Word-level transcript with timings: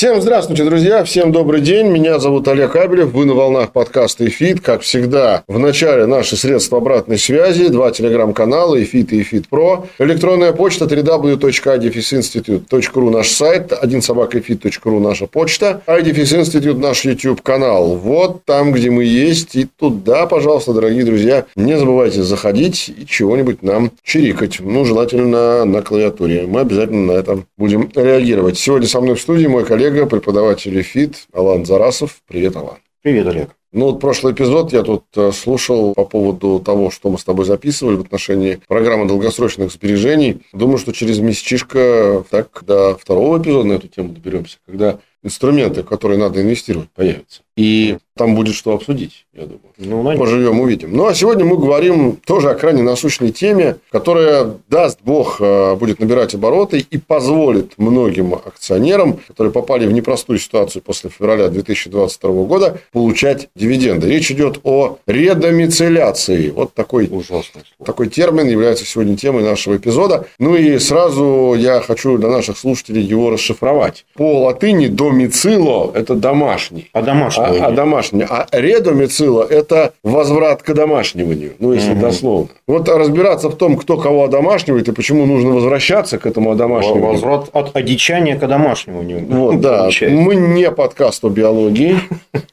Всем 0.00 0.16
здравствуйте, 0.22 0.64
друзья, 0.64 1.04
всем 1.04 1.30
добрый 1.30 1.60
день. 1.60 1.88
Меня 1.88 2.18
зовут 2.18 2.48
Олег 2.48 2.74
Абелев, 2.74 3.12
вы 3.12 3.26
на 3.26 3.34
волнах 3.34 3.72
подкаста 3.72 4.26
«Эфит». 4.26 4.62
Как 4.62 4.80
всегда, 4.80 5.44
в 5.46 5.58
начале 5.58 6.06
наши 6.06 6.36
средства 6.36 6.78
обратной 6.78 7.18
связи, 7.18 7.68
два 7.68 7.90
телеграм-канала 7.90 8.82
«Эфит» 8.82 9.12
и 9.12 9.20
«Эфит 9.20 9.50
Про». 9.50 9.84
Электронная 9.98 10.52
почта 10.52 10.86
www.idfisinstitute.ru 10.86 13.10
наш 13.10 13.28
сайт, 13.28 13.74
один 13.78 14.00
собака 14.00 14.38
«Эфит.ру» 14.38 15.00
наша 15.00 15.26
почта, 15.26 15.82
Institute 15.86 16.78
наш 16.78 17.04
YouTube-канал. 17.04 17.96
Вот 17.96 18.46
там, 18.46 18.72
где 18.72 18.88
мы 18.88 19.04
есть, 19.04 19.54
и 19.54 19.66
туда, 19.66 20.24
пожалуйста, 20.24 20.72
дорогие 20.72 21.04
друзья, 21.04 21.44
не 21.56 21.78
забывайте 21.78 22.22
заходить 22.22 22.88
и 22.88 23.04
чего-нибудь 23.04 23.62
нам 23.62 23.90
чирикать. 24.02 24.60
Ну, 24.60 24.86
желательно 24.86 25.66
на 25.66 25.82
клавиатуре. 25.82 26.46
Мы 26.46 26.60
обязательно 26.60 27.12
на 27.12 27.18
этом 27.18 27.44
будем 27.58 27.90
реагировать. 27.94 28.56
Сегодня 28.56 28.88
со 28.88 29.02
мной 29.02 29.16
в 29.16 29.20
студии 29.20 29.46
мой 29.46 29.66
коллега 29.66 29.89
коллега, 29.90 30.06
преподаватель 30.06 30.82
ФИТ 30.82 31.26
Алан 31.32 31.66
Зарасов. 31.66 32.22
Привет, 32.26 32.56
Алан. 32.56 32.78
Привет, 33.02 33.26
Олег. 33.26 33.50
Ну, 33.72 33.86
вот 33.86 34.00
прошлый 34.00 34.34
эпизод 34.34 34.72
я 34.72 34.82
тут 34.82 35.04
э, 35.16 35.30
слушал 35.32 35.94
по 35.94 36.04
поводу 36.04 36.60
того, 36.60 36.90
что 36.90 37.08
мы 37.08 37.18
с 37.18 37.24
тобой 37.24 37.44
записывали 37.44 37.96
в 37.96 38.00
отношении 38.00 38.60
программы 38.66 39.06
долгосрочных 39.06 39.72
сбережений. 39.72 40.42
Думаю, 40.52 40.78
что 40.78 40.92
через 40.92 41.18
месячишко, 41.18 42.24
так, 42.30 42.62
до 42.66 42.96
второго 42.96 43.40
эпизода 43.40 43.68
на 43.68 43.72
эту 43.74 43.88
тему 43.88 44.10
доберемся, 44.10 44.58
когда 44.66 44.98
инструменты, 45.22 45.82
в 45.82 45.86
которые 45.86 46.18
надо 46.18 46.42
инвестировать, 46.42 46.90
появятся. 46.90 47.42
И 47.60 47.98
там 48.16 48.34
будет 48.34 48.54
что 48.54 48.72
обсудить, 48.72 49.26
я 49.34 49.42
думаю. 49.42 49.60
Ну, 49.78 50.18
Поживем, 50.18 50.60
увидим. 50.60 50.94
Ну, 50.94 51.06
а 51.06 51.14
сегодня 51.14 51.44
мы 51.44 51.56
говорим 51.56 52.16
тоже 52.16 52.50
о 52.50 52.54
крайне 52.54 52.82
насущной 52.82 53.32
теме, 53.32 53.76
которая, 53.90 54.56
даст 54.68 54.98
Бог, 55.02 55.36
э, 55.40 55.74
будет 55.76 56.00
набирать 56.00 56.34
обороты 56.34 56.84
и 56.90 56.98
позволит 56.98 57.72
многим 57.76 58.34
акционерам, 58.34 59.18
которые 59.26 59.52
попали 59.52 59.86
в 59.86 59.92
непростую 59.92 60.38
ситуацию 60.38 60.82
после 60.82 61.10
февраля 61.10 61.48
2022 61.48 62.44
года, 62.44 62.78
получать 62.92 63.48
дивиденды. 63.54 64.08
Речь 64.08 64.30
идет 64.30 64.60
о 64.64 64.98
редомицеляции. 65.06 66.50
Вот 66.50 66.74
такой, 66.74 67.08
Ужасный 67.10 67.62
такой 67.84 68.08
термин 68.08 68.48
является 68.48 68.84
сегодня 68.84 69.16
темой 69.16 69.42
нашего 69.42 69.76
эпизода. 69.76 70.26
Ну, 70.38 70.56
и 70.56 70.78
сразу 70.78 71.54
я 71.56 71.80
хочу 71.80 72.18
для 72.18 72.28
наших 72.28 72.58
слушателей 72.58 73.02
его 73.02 73.30
расшифровать. 73.30 74.04
По 74.14 74.44
латыни 74.44 74.86
домицило– 74.86 75.90
это 75.94 76.14
домашний. 76.14 76.88
А 76.92 77.02
домашний? 77.02 77.44
А, 77.58 77.66
а 77.66 77.70
домашний. 77.72 78.24
А 78.28 78.46
редомицило– 78.52 79.46
это 79.50 79.92
возврат 80.02 80.62
к 80.62 80.72
домашниванию. 80.72 81.52
Ну, 81.58 81.72
если 81.72 81.92
угу. 81.92 82.00
дословно. 82.00 82.48
Вот 82.66 82.88
разбираться 82.88 83.48
в 83.48 83.56
том, 83.56 83.76
кто 83.76 83.96
кого 83.96 84.24
одомашнивает 84.24 84.88
и 84.88 84.92
почему 84.92 85.26
нужно 85.26 85.50
возвращаться 85.50 86.18
к 86.18 86.26
этому 86.26 86.52
одомашниванию. 86.52 87.12
Возврат 87.12 87.48
от 87.52 87.76
одичания 87.76 88.38
к 88.38 88.42
одомашниванию. 88.42 89.24
Вот, 89.28 89.60
да. 89.60 89.88
Мы 90.08 90.36
не 90.36 90.70
подкаст 90.70 91.24
о 91.24 91.28
биологии, 91.28 91.96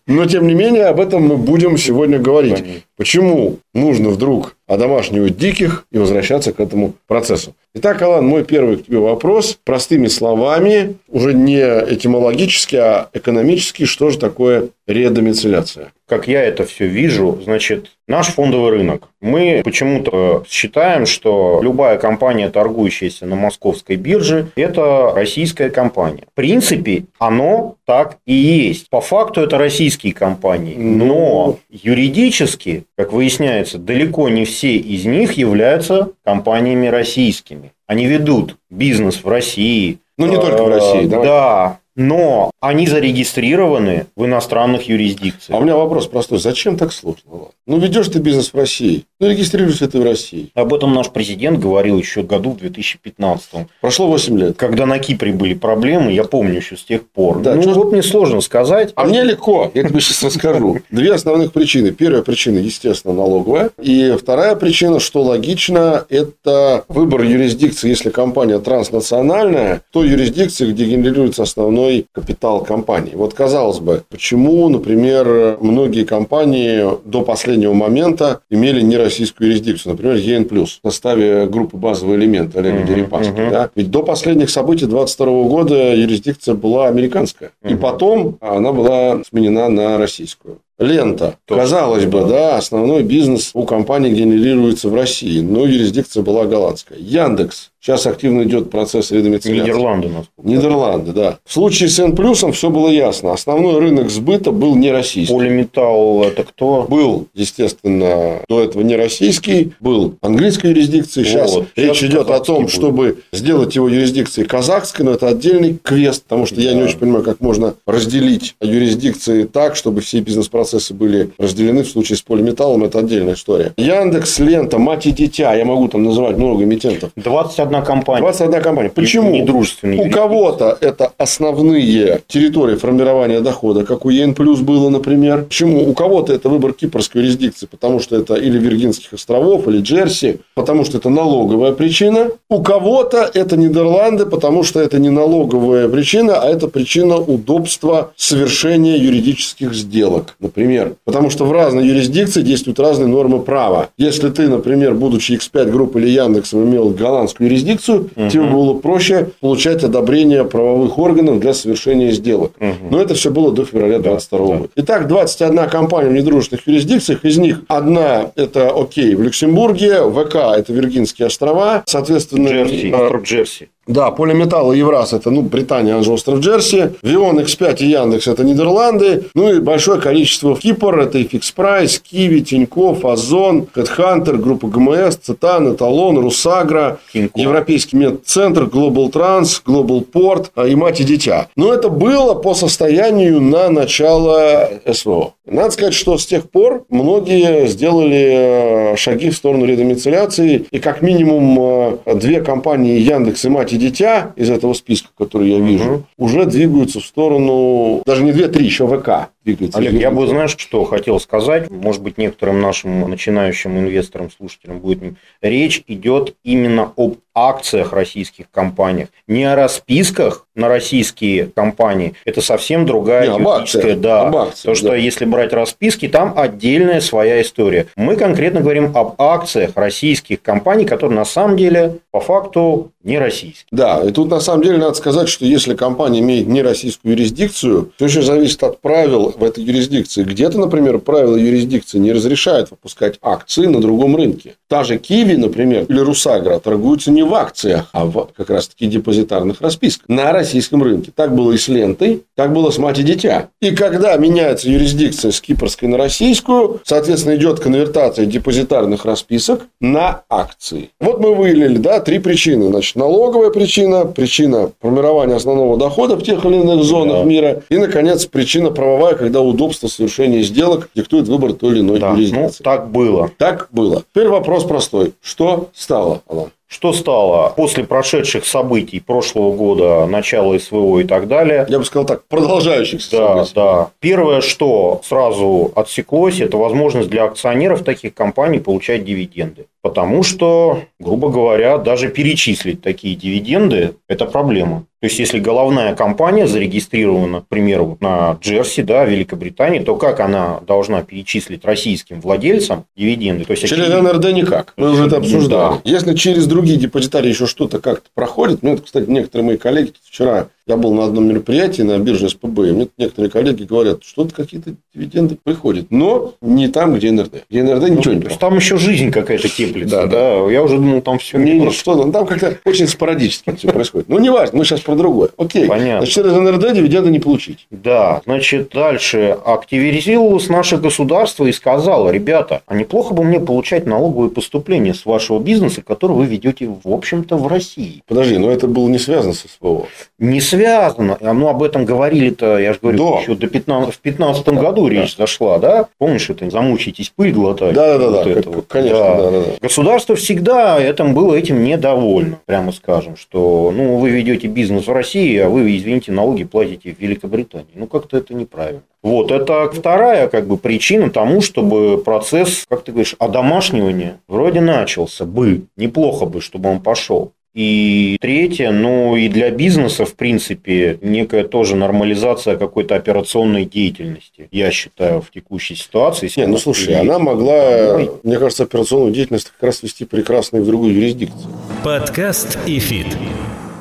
но, 0.07 0.25
тем 0.25 0.47
не 0.47 0.53
менее, 0.53 0.85
об 0.85 0.99
этом 0.99 1.27
мы 1.27 1.37
будем 1.37 1.77
сегодня 1.77 2.19
говорить. 2.19 2.63
Почему 2.97 3.59
нужно 3.75 4.09
вдруг 4.09 4.55
одомашнивать 4.65 5.37
диких 5.37 5.85
и 5.91 5.99
возвращаться 5.99 6.51
к 6.51 6.59
этому 6.59 6.95
процессу? 7.05 7.53
Итак, 7.75 8.01
Алан, 8.01 8.25
мой 8.25 8.43
первый 8.43 8.77
к 8.77 8.87
тебе 8.87 8.97
вопрос. 8.97 9.59
Простыми 9.63 10.07
словами, 10.07 10.95
уже 11.07 11.35
не 11.35 11.59
этимологически, 11.59 12.75
а 12.75 13.09
экономически, 13.13 13.85
что 13.85 14.09
же 14.09 14.17
такое 14.17 14.69
редомицеляция? 14.87 15.93
Как 16.07 16.27
я 16.27 16.41
это 16.41 16.65
все 16.65 16.87
вижу, 16.87 17.39
значит, 17.43 17.91
наш 18.07 18.27
фондовый 18.27 18.71
рынок. 18.71 19.09
Мы 19.19 19.61
почему-то 19.65 20.45
считаем, 20.47 21.05
что 21.05 21.59
любая 21.61 21.97
компания, 21.97 22.49
торгующаяся 22.49 23.25
на 23.25 23.35
московской 23.35 23.97
бирже, 23.97 24.47
это 24.55 25.11
российская 25.13 25.69
компания. 25.69 26.23
В 26.31 26.33
принципе, 26.33 27.05
оно 27.19 27.75
так 27.85 28.19
и 28.25 28.33
есть. 28.33 28.89
По 28.89 29.01
факту 29.01 29.41
это 29.41 29.57
российские 29.57 30.13
компании. 30.13 30.75
Но 30.77 31.05
ну. 31.05 31.59
юридически, 31.69 32.85
как 32.97 33.11
выясняется, 33.11 33.77
далеко 33.77 34.29
не 34.29 34.45
все 34.45 34.77
из 34.77 35.03
них 35.03 35.33
являются 35.33 36.11
компаниями 36.23 36.87
российскими. 36.87 37.73
Они 37.85 38.05
ведут 38.05 38.55
бизнес 38.69 39.23
в 39.23 39.27
России. 39.27 39.99
Ну, 40.17 40.27
не 40.27 40.35
только 40.35 40.63
в 40.63 40.69
России. 40.69 41.05
Давай. 41.05 41.25
Да, 41.27 41.79
но 41.97 42.51
они 42.59 42.87
зарегистрированы 42.87 44.07
в 44.15 44.25
иностранных 44.25 44.89
юрисдикциях. 44.89 45.55
А 45.55 45.57
у 45.59 45.63
меня 45.63 45.75
вопрос 45.75 46.07
простой. 46.07 46.39
Зачем 46.39 46.75
так 46.75 46.91
сложно? 46.91 47.49
Ну, 47.67 47.79
ведешь 47.79 48.07
ты 48.07 48.19
бизнес 48.19 48.53
в 48.53 48.57
России. 48.57 49.05
Ну, 49.19 49.29
регистрируешься 49.29 49.87
ты 49.87 49.99
в 49.99 50.03
России. 50.03 50.49
Об 50.55 50.73
этом 50.73 50.93
наш 50.93 51.11
президент 51.11 51.59
говорил 51.59 51.97
еще 51.97 52.23
году 52.23 52.51
в 52.51 52.57
2015. 52.57 53.67
Прошло 53.81 54.07
8 54.07 54.39
лет. 54.39 54.57
Когда 54.57 54.85
на 54.85 54.99
Кипре 54.99 55.33
были 55.33 55.53
проблемы, 55.53 56.11
я 56.11 56.23
помню 56.23 56.55
еще 56.55 56.77
с 56.77 56.83
тех 56.83 57.07
пор. 57.07 57.41
Да, 57.41 57.55
ну, 57.55 57.61
что... 57.61 57.73
вот 57.73 57.91
мне 57.91 58.01
сложно 58.01 58.41
сказать. 58.41 58.93
А 58.95 59.05
мне 59.05 59.23
легко. 59.23 59.71
Я 59.73 59.83
тебе 59.83 59.99
сейчас 59.99 60.23
расскажу. 60.23 60.79
Две 60.89 61.13
основных 61.13 61.51
причины. 61.51 61.91
Первая 61.91 62.23
причина, 62.23 62.57
естественно, 62.57 63.13
налоговая. 63.13 63.69
И 63.81 64.15
вторая 64.19 64.55
причина, 64.55 64.99
что 64.99 65.21
логично, 65.21 66.05
это 66.09 66.85
выбор 66.87 67.21
юрисдикции. 67.21 67.89
Если 67.89 68.09
компания 68.09 68.59
транснациональная, 68.59 69.81
то 69.91 70.03
юрисдикции, 70.03 70.71
где 70.71 70.85
генерируется 70.85 71.43
основной 71.43 72.05
капитал 72.13 72.46
компании. 72.59 73.13
Вот, 73.15 73.33
казалось 73.33 73.79
бы, 73.79 74.03
почему, 74.09 74.67
например, 74.69 75.57
многие 75.61 76.03
компании 76.03 76.83
до 77.05 77.21
последнего 77.21 77.73
момента 77.73 78.41
имели 78.49 78.81
не 78.81 78.97
российскую 78.97 79.49
юрисдикцию. 79.49 79.93
Например, 79.93 80.15
ЕН+, 80.15 80.47
в 80.49 80.67
составе 80.83 81.45
группы 81.47 81.77
«Базовый 81.77 82.17
элемент» 82.17 82.55
Олега 82.55 82.79
uh-huh, 82.79 82.87
Дерипаски. 82.87 83.31
Uh-huh. 83.31 83.49
Да? 83.49 83.69
Ведь 83.75 83.91
до 83.91 84.03
последних 84.03 84.49
событий 84.49 84.85
22 84.85 85.25
года 85.43 85.93
юрисдикция 85.93 86.55
была 86.55 86.87
американская. 86.87 87.51
Uh-huh. 87.63 87.73
И 87.73 87.75
потом 87.75 88.37
она 88.41 88.71
была 88.71 89.21
сменена 89.29 89.69
на 89.69 89.97
российскую. 89.97 90.59
Лента. 90.79 91.37
Точно. 91.45 91.63
Казалось 91.63 92.05
бы, 92.05 92.25
да, 92.25 92.57
основной 92.57 93.01
бизнес 93.01 93.51
у 93.55 93.65
компании 93.65 94.13
генерируется 94.13 94.89
в 94.89 94.95
России, 94.95 95.41
но 95.41 95.65
юрисдикция 95.65 96.21
была 96.21 96.45
голландская. 96.45 96.99
Яндекс 96.99 97.71
Сейчас 97.79 98.05
активно 98.07 98.43
идет 98.43 98.69
процесс 98.69 99.11
редомицеляции. 99.11 99.61
Нидерланды. 99.61 100.09
Нидерланды, 100.43 101.11
да. 101.13 101.39
В 101.45 101.53
случае 101.53 101.89
с 101.89 101.99
N+, 101.99 102.15
все 102.51 102.69
было 102.69 102.89
ясно. 102.89 103.33
Основной 103.33 103.79
рынок 103.79 104.09
сбыта 104.09 104.51
был 104.51 104.75
не 104.75 104.91
российский. 104.91 105.33
Полиметалл– 105.33 106.23
это 106.25 106.43
кто? 106.43 106.85
Был, 106.89 107.27
естественно, 107.33 108.41
до 108.49 108.63
этого 108.63 108.81
не 108.81 108.95
российский. 108.95 109.73
Был 109.79 110.15
английской 110.21 110.67
юрисдикции. 110.67 111.23
Сейчас 111.23 111.53
вот, 111.53 111.67
речь 111.75 111.97
сейчас 111.97 112.09
идет 112.09 112.29
о 112.29 112.39
том, 112.39 112.63
будет. 112.63 112.71
чтобы 112.71 113.19
сделать 113.31 113.75
его 113.75 113.87
юрисдикцией 113.87 114.47
казахской, 114.47 115.05
но 115.05 115.11
это 115.11 115.27
отдельный 115.27 115.77
квест, 115.81 116.23
потому 116.23 116.45
что 116.45 116.55
да. 116.55 116.63
я 116.63 116.73
не 116.73 116.81
очень 116.81 116.97
понимаю, 116.97 117.23
как 117.23 117.39
можно 117.41 117.75
разделить 117.85 118.55
юрисдикции 118.61 119.43
так, 119.43 119.75
чтобы 119.75 120.01
все 120.01 120.19
бизнес-процессы 120.19 120.93
были 120.93 121.29
разделены. 121.37 121.83
В 121.83 121.89
случае 121.89 122.17
с 122.17 122.21
полиметаллом 122.21 122.83
это 122.83 122.99
отдельная 122.99 123.35
история. 123.35 123.73
Яндекс, 123.77 124.39
Лента, 124.39 124.77
Мать 124.77 125.05
и 125.05 125.11
Дитя. 125.11 125.53
Я 125.53 125.65
могу 125.65 125.87
там 125.87 126.03
называть 126.03 126.37
много 126.37 126.63
эмитентов. 126.63 127.11
21 127.15 127.66
компания. 127.83 128.21
21 128.21 128.61
компания. 128.61 128.89
Почему? 128.89 129.31
Недружественные. 129.31 130.07
У 130.07 130.11
кого-то 130.11 130.77
это 130.81 131.11
основные 131.17 132.21
территории 132.27 132.75
формирования 132.75 133.41
дохода, 133.41 133.83
как 133.83 134.05
у 134.05 134.09
ЕН 134.09 134.33
плюс 134.33 134.59
было, 134.59 134.89
например. 134.89 135.43
Почему? 135.43 135.89
У 135.89 135.93
кого-то 135.93 136.33
это 136.33 136.49
выбор 136.49 136.73
кипрской 136.73 137.21
юрисдикции, 137.21 137.65
потому 137.65 137.99
что 137.99 138.15
это 138.15 138.35
или 138.35 138.57
Виргинских 138.57 139.13
островов, 139.13 139.67
или 139.67 139.81
Джерси, 139.81 140.39
потому 140.55 140.85
что 140.85 140.97
это 140.97 141.09
налоговая 141.09 141.71
причина. 141.71 142.31
У 142.49 142.61
кого-то 142.61 143.29
это 143.33 143.57
Нидерланды, 143.57 144.25
потому 144.25 144.63
что 144.63 144.79
это 144.79 144.99
не 144.99 145.09
налоговая 145.09 145.87
причина, 145.89 146.41
а 146.41 146.49
это 146.49 146.67
причина 146.67 147.17
удобства 147.17 148.11
совершения 148.15 148.97
юридических 148.97 149.73
сделок, 149.73 150.35
например. 150.39 150.95
Потому 151.05 151.29
что 151.29 151.45
в 151.45 151.51
разной 151.51 151.87
юрисдикции 151.87 152.41
действуют 152.41 152.79
разные 152.79 153.07
нормы 153.07 153.39
права. 153.39 153.89
Если 153.97 154.29
ты, 154.29 154.47
например, 154.47 154.93
будучи 154.93 155.33
X5 155.33 155.71
группы 155.71 155.99
или 155.99 156.09
Яндексом, 156.09 156.63
имел 156.63 156.89
голландскую 156.89 157.49
юрисдикцию, 157.49 157.56
юрисдикцию, 157.57 158.09
угу. 158.15 158.29
тем 158.29 158.51
было 158.51 158.73
проще 158.79 159.29
получать 159.39 159.83
одобрение 159.83 160.45
правовых 160.45 160.97
органов 160.97 161.39
для 161.39 161.53
совершения 161.53 162.11
сделок. 162.11 162.53
Угу. 162.59 162.89
Но 162.91 163.01
это 163.01 163.15
все 163.15 163.31
было 163.31 163.51
до 163.51 163.65
февраля 163.65 163.99
2022 163.99 164.39
да, 164.39 164.45
года. 164.45 164.63
Да. 164.63 164.83
Итак, 164.83 165.07
21 165.07 165.69
компания 165.69 166.09
в 166.09 166.13
недружественных 166.13 166.67
юрисдикциях, 166.67 167.25
из 167.25 167.37
них 167.37 167.61
одна 167.67 168.31
это 168.35 168.69
окей 168.69 169.15
в 169.15 169.21
Люксембурге, 169.21 170.01
ВК 170.09 170.35
это 170.57 170.73
Виргинские 170.73 171.27
острова, 171.27 171.83
соответственно... 171.85 172.47
Джерси, 172.47 172.91
остров 172.93 173.23
Джерси. 173.23 173.69
Да, 173.87 174.11
Полиметалл 174.11 174.73
и 174.73 174.77
Евраз– 174.77 175.13
это, 175.13 175.31
ну, 175.31 175.41
Британия, 175.41 175.95
он 175.95 176.03
же 176.03 176.11
остров 176.11 176.39
Джерси. 176.39 176.91
VEON, 177.01 177.39
X5 177.39 177.77
и 177.79 177.87
Яндекс– 177.87 178.27
это 178.27 178.43
Нидерланды. 178.43 179.25
Ну, 179.33 179.53
и 179.53 179.59
большое 179.59 179.99
количество 180.01 180.55
в 180.55 180.59
Кипр– 180.59 180.99
это 180.99 181.17
и 181.17 181.23
Fix 181.23 181.51
Price, 181.51 181.99
Qiwi, 181.99 182.41
Тинькофф, 182.41 183.05
Ozon, 183.05 183.67
HeadHunter, 183.73 184.37
группа 184.37 184.67
ГМС, 184.67 185.15
Циан, 185.15 185.73
Эталон, 185.73 186.19
Русагро, 186.19 186.99
Тинькофф. 187.13 187.41
Европейский 187.41 187.95
медцентр, 187.95 188.65
Globaltrans, 188.65 189.61
Global 189.65 190.01
Ports 190.01 190.51
и 190.65 190.75
Мать 190.75 190.99
и 190.99 191.03
Дитя. 191.03 191.47
Но 191.55 191.73
это 191.73 191.89
было 191.89 192.33
по 192.33 192.53
состоянию 192.53 193.41
на 193.41 193.69
начало 193.69 194.69
СВО. 194.91 195.33
Надо 195.45 195.71
сказать, 195.71 195.93
что 195.93 196.17
с 196.17 196.25
тех 196.25 196.49
пор 196.49 196.83
многие 196.89 197.67
сделали 197.67 198.93
э, 198.93 198.95
шаги 198.97 199.29
в 199.29 199.35
сторону 199.35 199.65
редомициляции. 199.65 200.65
И 200.71 200.79
как 200.79 201.01
минимум 201.01 201.99
э, 202.05 202.15
две 202.15 202.41
компании 202.41 202.99
Яндекс 202.99 203.45
и 203.45 203.49
Мать 203.49 203.71
и 203.71 203.76
Дитя 203.77 204.33
из 204.35 204.49
этого 204.49 204.73
списка, 204.73 205.09
который 205.17 205.49
я 205.51 205.59
вижу, 205.59 205.91
угу. 205.91 206.03
уже 206.17 206.45
двигаются 206.45 206.99
в 206.99 207.05
сторону, 207.05 208.01
даже 208.05 208.23
не 208.23 208.31
две, 208.31 208.47
три, 208.47 208.65
еще 208.65 208.87
ВК 208.87 209.29
двигается. 209.55 209.79
Олег, 209.79 209.93
я 209.93 210.11
бы, 210.11 210.27
знаешь, 210.27 210.55
что 210.57 210.83
хотел 210.83 211.19
сказать? 211.19 211.69
Может 211.69 212.01
быть, 212.01 212.17
некоторым 212.17 212.61
нашим 212.61 213.09
начинающим 213.09 213.77
инвесторам, 213.79 214.29
слушателям 214.29 214.79
будет... 214.79 214.99
Речь 215.41 215.83
идет 215.87 216.35
именно 216.43 216.91
об 216.95 217.17
акциях 217.37 217.93
российских 217.93 218.49
компаниях, 218.49 219.09
не 219.27 219.43
о 219.43 219.55
расписках 219.55 220.47
на 220.55 220.67
российские 220.67 221.45
компании. 221.45 222.15
Это 222.25 222.41
совсем 222.41 222.87
другая 222.87 223.29
не, 223.29 223.45
акциях, 223.47 223.99
да. 223.99 224.27
Об 224.27 224.35
акциях, 224.35 224.63
То, 224.63 224.75
что 224.75 224.87
да. 224.89 224.95
если 224.95 225.25
брать 225.25 225.53
расписки, 225.53 226.07
там 226.07 226.33
отдельная 226.35 226.99
своя 226.99 227.39
история. 227.41 227.85
Мы 227.95 228.15
конкретно 228.15 228.61
говорим 228.61 228.91
об 228.97 229.21
акциях 229.21 229.71
российских 229.75 230.41
компаний, 230.41 230.85
которые 230.85 231.15
на 231.15 231.25
самом 231.25 231.57
деле 231.57 231.99
по 232.09 232.19
факту 232.19 232.91
не 233.03 233.19
российские. 233.19 233.67
Да, 233.71 234.01
и 234.03 234.11
тут 234.11 234.29
на 234.29 234.39
самом 234.39 234.63
деле 234.63 234.79
надо 234.79 234.95
сказать, 234.95 235.29
что 235.29 235.45
если 235.45 235.75
компания 235.75 236.19
имеет 236.21 236.47
не 236.47 236.63
российскую 236.63 237.13
юрисдикцию, 237.13 237.91
то 237.97 238.05
очень 238.05 238.23
зависит 238.23 238.63
от 238.63 238.81
правил 238.81 239.35
в 239.37 239.43
этой 239.43 239.63
юрисдикции. 239.63 240.23
Где-то, 240.23 240.59
например, 240.59 240.99
правила 240.99 241.35
юрисдикции 241.35 241.99
не 241.99 242.11
разрешают 242.11 242.71
выпускать 242.71 243.19
акции 243.21 243.67
на 243.67 243.79
другом 243.79 244.15
рынке. 244.15 244.55
Та 244.67 244.83
же 244.83 244.97
Киви, 244.97 245.35
например, 245.35 245.85
или 245.87 245.99
Русагра 245.99 246.59
торгуются 246.59 247.11
не 247.11 247.23
в 247.23 247.33
акциях, 247.33 247.89
а 247.93 248.05
в 248.05 248.29
как 248.35 248.49
раз-таки 248.49 248.87
депозитарных 248.87 249.61
расписках 249.61 250.09
на 250.09 250.31
российском 250.31 250.83
рынке. 250.83 251.11
Так 251.15 251.35
было 251.35 251.51
и 251.53 251.57
с 251.57 251.67
лентой, 251.67 252.23
так 252.35 252.51
было 252.51 252.71
с 252.71 252.77
мать 252.77 252.99
и 252.99 253.03
дитя. 253.03 253.49
И 253.61 253.71
когда 253.71 254.17
меняется 254.17 254.69
юрисдикция 254.69 255.31
с 255.31 255.39
кипрской 255.39 255.87
на 255.87 255.97
российскую, 255.97 256.81
соответственно, 256.83 257.35
идет 257.35 257.59
конвертация 257.59 258.25
депозитарных 258.25 259.05
расписок 259.05 259.67
на 259.79 260.23
акции. 260.29 260.89
Вот 260.99 261.19
мы 261.19 261.35
выявили, 261.35 261.77
да, 261.77 261.99
три 261.99 262.19
причины. 262.19 262.69
Значит, 262.69 262.95
налоговая 262.95 263.51
причина, 263.51 264.05
причина 264.05 264.71
формирования 264.81 265.35
основного 265.35 265.77
дохода 265.77 266.15
в 266.15 266.23
тех 266.23 266.43
или 266.45 266.55
иных 266.55 266.83
зонах 266.83 267.19
да. 267.19 267.23
мира 267.23 267.63
и, 267.69 267.77
наконец, 267.77 268.25
причина 268.25 268.71
правовая, 268.71 269.15
когда 269.27 269.41
удобство 269.41 269.89
совершения 269.89 270.41
сделок 270.41 270.89
диктует 270.95 271.27
выбор 271.27 271.51
той 271.51 271.73
или 271.73 271.79
иной 271.81 271.99
да, 271.99 272.11
юрисдикции. 272.11 272.63
Ну, 272.63 272.63
так 272.63 272.89
было. 272.89 273.29
Так 273.37 273.67
было. 273.71 274.03
Теперь 274.13 274.29
вопрос 274.29 274.63
простой. 274.63 275.15
Что 275.21 275.67
стало, 275.73 276.21
Алан? 276.29 276.51
Что 276.69 276.93
стало 276.93 277.49
после 277.49 277.83
прошедших 277.83 278.45
событий 278.45 279.01
прошлого 279.01 279.53
года, 279.53 280.05
начала 280.05 280.57
СВО 280.57 280.99
и 280.99 281.03
так 281.03 281.27
далее? 281.27 281.65
Я 281.67 281.79
бы 281.79 281.83
сказал 281.83 282.05
так, 282.05 282.23
продолжающихся 282.27 283.11
да, 283.11 283.27
событий. 283.27 283.51
Да. 283.55 283.89
Первое, 283.99 284.39
что 284.39 285.01
сразу 285.03 285.73
отсеклось, 285.75 286.39
это 286.39 286.55
возможность 286.55 287.09
для 287.09 287.25
акционеров 287.25 287.83
таких 287.83 288.13
компаний 288.13 288.59
получать 288.59 289.03
дивиденды. 289.03 289.67
Потому 289.81 290.23
что, 290.23 290.81
грубо 290.99 291.29
говоря, 291.29 291.77
даже 291.77 292.09
перечислить 292.09 292.81
такие 292.81 293.15
дивиденды– 293.15 293.93
это 294.09 294.25
проблема. 294.25 294.85
То 294.99 295.05
есть, 295.07 295.19
если 295.19 295.39
головная 295.39 295.95
компания 295.95 296.47
зарегистрирована, 296.47 297.41
к 297.41 297.47
примеру, 297.47 297.97
на 298.01 298.37
Джерси, 298.41 298.81
да, 298.81 299.05
Великобритании, 299.05 299.79
то 299.79 299.95
как 299.95 300.19
она 300.19 300.59
должна 300.65 301.03
перечислить 301.03 301.63
российским 301.63 302.19
владельцам 302.19 302.85
дивиденды? 302.97 303.45
То 303.45 303.51
есть, 303.51 303.67
через 303.67 303.89
НРД 303.89 304.33
никак. 304.33 304.73
Мы 304.75 304.91
уже 304.91 305.05
это 305.05 305.17
обсуждали. 305.17 305.75
Да. 305.75 305.81
Если 305.83 306.15
через 306.15 306.47
другие 306.47 306.79
депозитарии 306.79 307.29
еще 307.29 307.45
что-то 307.45 307.79
как-то 307.79 308.09
проходит, 308.15 308.63
ну, 308.63 308.73
это, 308.73 308.81
кстати, 308.81 309.07
некоторые 309.07 309.45
мои 309.45 309.57
коллеги 309.57 309.93
вчера 310.03 310.47
я 310.67 310.75
был 310.75 310.93
на 310.93 311.05
одном 311.05 311.27
мероприятии 311.27 311.81
на 311.81 311.97
бирже 311.97 312.29
СПБ, 312.29 312.59
и 312.59 312.71
мне 312.73 312.87
некоторые 312.97 313.31
коллеги 313.31 313.63
говорят, 313.63 314.03
что-то 314.03 314.35
какие-то 314.35 314.73
дивиденды 314.93 315.37
приходят, 315.41 315.87
но 315.91 316.33
не 316.41 316.67
там, 316.67 316.93
где 316.93 317.11
НРД. 317.11 317.45
Где 317.49 317.63
НРД 317.63 317.83
ну, 317.83 317.87
ничего 317.87 318.13
не 318.13 318.19
приходит. 318.19 318.39
Там 318.39 318.55
еще 318.57 318.77
жизнь 318.77 319.11
какая-то 319.11 319.47
теплится. 319.47 320.05
Да, 320.05 320.07
да. 320.07 320.51
Я 320.51 320.61
уже 320.61 320.75
думал, 320.75 321.01
там 321.01 321.19
все 321.19 321.37
не, 321.37 321.57
не 321.57 321.71
что 321.71 321.95
там, 321.95 322.11
там 322.11 322.25
как-то 322.25 322.57
очень 322.65 322.87
спорадически 322.87 323.55
все 323.55 323.69
происходит. 323.69 324.09
Ну, 324.09 324.19
не 324.19 324.29
важно, 324.29 324.57
мы 324.57 324.65
сейчас 324.65 324.81
про 324.81 324.95
другое. 324.95 325.29
Окей. 325.37 325.67
Понятно. 325.67 326.05
Значит, 326.05 326.15
через 326.15 326.33
НРД 326.33 326.73
дивиденды 326.73 327.11
не 327.11 327.19
получить. 327.19 327.65
Да, 327.71 328.21
значит, 328.25 328.71
дальше 328.73 329.37
активизировалось 329.45 330.49
наше 330.49 330.75
государство 330.77 331.45
и 331.45 331.53
сказало, 331.53 332.09
ребята, 332.09 332.61
а 332.67 332.75
неплохо 332.75 333.13
бы 333.13 333.23
мне 333.23 333.39
получать 333.39 333.85
налоговые 333.85 334.31
поступления 334.31 334.93
с 334.93 335.05
вашего 335.05 335.39
бизнеса, 335.39 335.81
который 335.81 336.17
вы 336.17 336.25
ведете, 336.25 336.67
в 336.67 336.91
общем-то, 336.91 337.37
в 337.37 337.47
России. 337.47 338.03
Подожди, 338.05 338.37
но 338.37 338.51
это 338.51 338.67
было 338.67 338.89
не 338.89 338.99
связано 338.99 339.33
с 339.33 339.45
СВО. 339.47 339.87
Не 340.19 340.41
связано 340.41 340.56
связано. 340.57 341.17
Ну, 341.21 341.47
об 341.47 341.63
этом 341.63 341.85
говорили-то, 341.85 342.57
я 342.57 342.73
же 342.73 342.79
говорю, 342.81 342.97
да. 342.97 343.21
еще 343.21 343.35
до 343.35 343.47
15, 343.47 343.93
в 343.93 343.99
15 343.99 344.47
году 344.49 344.87
речь 344.87 345.15
да. 345.15 345.23
зашла, 345.23 345.59
да? 345.59 345.87
Помнишь, 345.97 346.29
это 346.29 346.49
замучитесь 346.49 347.11
пыль 347.15 347.31
глотать? 347.31 347.73
Да, 347.73 347.97
да, 347.97 348.09
да, 348.09 348.17
вот 348.17 348.27
это 348.27 348.49
вот. 348.49 348.65
конечно. 348.67 348.99
Да. 348.99 349.17
Да, 349.17 349.31
да, 349.31 349.39
да. 349.41 349.51
Государство 349.61 350.15
всегда 350.15 350.79
этим 350.79 351.13
было 351.13 351.35
этим 351.35 351.63
недовольно, 351.63 352.39
прямо 352.45 352.71
скажем, 352.71 353.15
что 353.15 353.71
ну, 353.75 353.97
вы 353.97 354.09
ведете 354.09 354.47
бизнес 354.47 354.87
в 354.87 354.91
России, 354.91 355.37
а 355.37 355.49
вы, 355.49 355.75
извините, 355.77 356.11
налоги 356.11 356.43
платите 356.43 356.93
в 356.93 356.99
Великобритании. 356.99 357.67
Ну, 357.75 357.87
как-то 357.87 358.17
это 358.17 358.33
неправильно. 358.33 358.81
Вот, 359.03 359.31
это 359.31 359.69
вторая 359.71 360.27
как 360.27 360.47
бы 360.47 360.57
причина 360.57 361.09
тому, 361.09 361.41
чтобы 361.41 362.01
процесс, 362.03 362.65
как 362.67 362.83
ты 362.83 362.91
говоришь, 362.91 363.15
одомашнивания 363.19 364.19
вроде 364.27 364.59
начался 364.59 365.23
бы, 365.25 365.65
неплохо 365.77 366.25
бы, 366.25 366.41
чтобы 366.41 366.69
он 366.69 366.81
пошел. 366.81 367.31
И 367.57 368.19
третье, 368.21 368.69
ну 368.69 369.15
и 369.15 369.29
для 369.29 369.49
бизнеса, 369.49 370.05
в 370.05 370.13
принципе, 370.13 370.99
некая 371.01 371.43
тоже 371.43 371.75
нормализация 371.75 372.55
какой-то 372.55 372.93
операционной 372.93 373.65
деятельности, 373.65 374.47
я 374.51 374.69
считаю, 374.69 375.21
в 375.21 375.31
текущей 375.31 375.73
ситуации. 375.73 376.31
Не, 376.35 376.45
ну 376.45 376.59
слушай, 376.59 376.93
она 376.93 377.17
могла, 377.17 377.95
Ой. 377.95 378.11
мне 378.21 378.37
кажется, 378.37 378.61
операционную 378.61 379.11
деятельность 379.11 379.49
как 379.49 379.69
раз 379.69 379.81
вести 379.81 380.05
прекрасно 380.05 380.57
и 380.57 380.59
в 380.59 380.67
другую 380.67 380.93
юрисдикцию. 380.93 381.51
Подкаст 381.83 382.59
и 382.67 382.77
фит. 382.77 383.07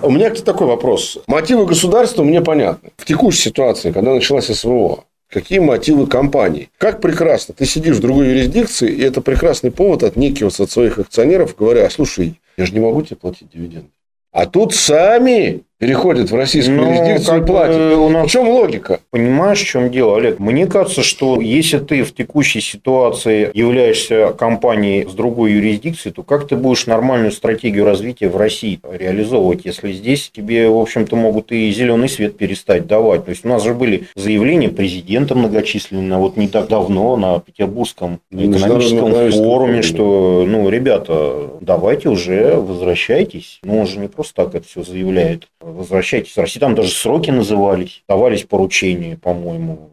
У 0.00 0.10
меня 0.10 0.30
такой 0.30 0.68
вопрос. 0.68 1.18
Мотивы 1.26 1.66
государства 1.66 2.24
мне 2.24 2.40
понятны. 2.40 2.92
В 2.96 3.04
текущей 3.04 3.42
ситуации, 3.42 3.92
когда 3.92 4.14
началась 4.14 4.46
СВО, 4.46 5.04
Какие 5.28 5.58
мотивы 5.58 6.06
компании? 6.06 6.70
Как 6.78 7.00
прекрасно. 7.00 7.52
Ты 7.52 7.66
сидишь 7.66 7.96
в 7.96 8.00
другой 8.00 8.28
юрисдикции, 8.28 8.90
и 8.90 9.02
это 9.02 9.20
прекрасный 9.20 9.72
повод 9.72 10.04
отнекиваться 10.04 10.62
от 10.62 10.70
своих 10.70 11.00
акционеров, 11.00 11.56
говоря, 11.56 11.90
слушай, 11.90 12.38
я 12.56 12.66
же 12.66 12.72
не 12.72 12.80
могу 12.80 13.02
тебе 13.02 13.16
платить 13.16 13.50
дивиденды. 13.50 13.90
А 14.32 14.46
тут 14.46 14.74
сами 14.74 15.64
переходят 15.78 16.30
в 16.30 16.34
российскую 16.34 16.80
ну, 16.80 16.94
юрисдикцию 16.94 17.42
и 17.42 17.46
платят. 17.46 17.76
У 17.98 18.08
нас... 18.08 18.28
В 18.28 18.30
чем 18.30 18.48
логика? 18.48 19.00
Понимаешь, 19.10 19.60
в 19.60 19.66
чем 19.66 19.90
дело, 19.90 20.16
Олег? 20.16 20.38
Мне 20.38 20.66
кажется, 20.66 21.02
что 21.02 21.40
если 21.40 21.78
ты 21.78 22.02
в 22.02 22.14
текущей 22.14 22.60
ситуации 22.60 23.50
являешься 23.52 24.34
компанией 24.38 25.06
с 25.06 25.12
другой 25.12 25.52
юрисдикцией, 25.52 26.14
то 26.14 26.22
как 26.22 26.48
ты 26.48 26.56
будешь 26.56 26.86
нормальную 26.86 27.32
стратегию 27.32 27.84
развития 27.84 28.28
в 28.28 28.36
России 28.36 28.80
реализовывать, 28.90 29.64
если 29.64 29.92
здесь 29.92 30.30
тебе, 30.34 30.68
в 30.68 30.78
общем-то, 30.78 31.14
могут 31.16 31.52
и 31.52 31.70
зеленый 31.70 32.08
свет 32.08 32.36
перестать 32.38 32.86
давать? 32.86 33.26
То 33.26 33.30
есть, 33.30 33.44
у 33.44 33.48
нас 33.48 33.62
же 33.62 33.74
были 33.74 34.08
заявления 34.14 34.68
президента 34.68 35.34
многочисленные, 35.34 36.18
вот 36.18 36.36
не 36.36 36.48
так 36.48 36.68
давно 36.68 37.16
на 37.16 37.38
Петербургском 37.40 38.20
экономическом 38.30 39.12
форуме, 39.30 39.82
что, 39.82 40.44
ну, 40.46 40.68
ребята, 40.68 41.50
давайте 41.60 42.08
уже 42.08 42.56
возвращайтесь. 42.56 43.60
Ну, 43.62 43.80
он 43.80 43.86
же 43.86 43.98
не 43.98 44.08
просто 44.08 44.34
так 44.34 44.54
это 44.54 44.66
все 44.66 44.82
заявляет 44.82 45.48
возвращайтесь 45.72 46.32
в 46.32 46.38
Россию. 46.38 46.60
Там 46.60 46.74
даже 46.74 46.90
сроки 46.90 47.30
назывались, 47.30 48.02
давались 48.08 48.44
поручения, 48.44 49.16
по-моему, 49.16 49.90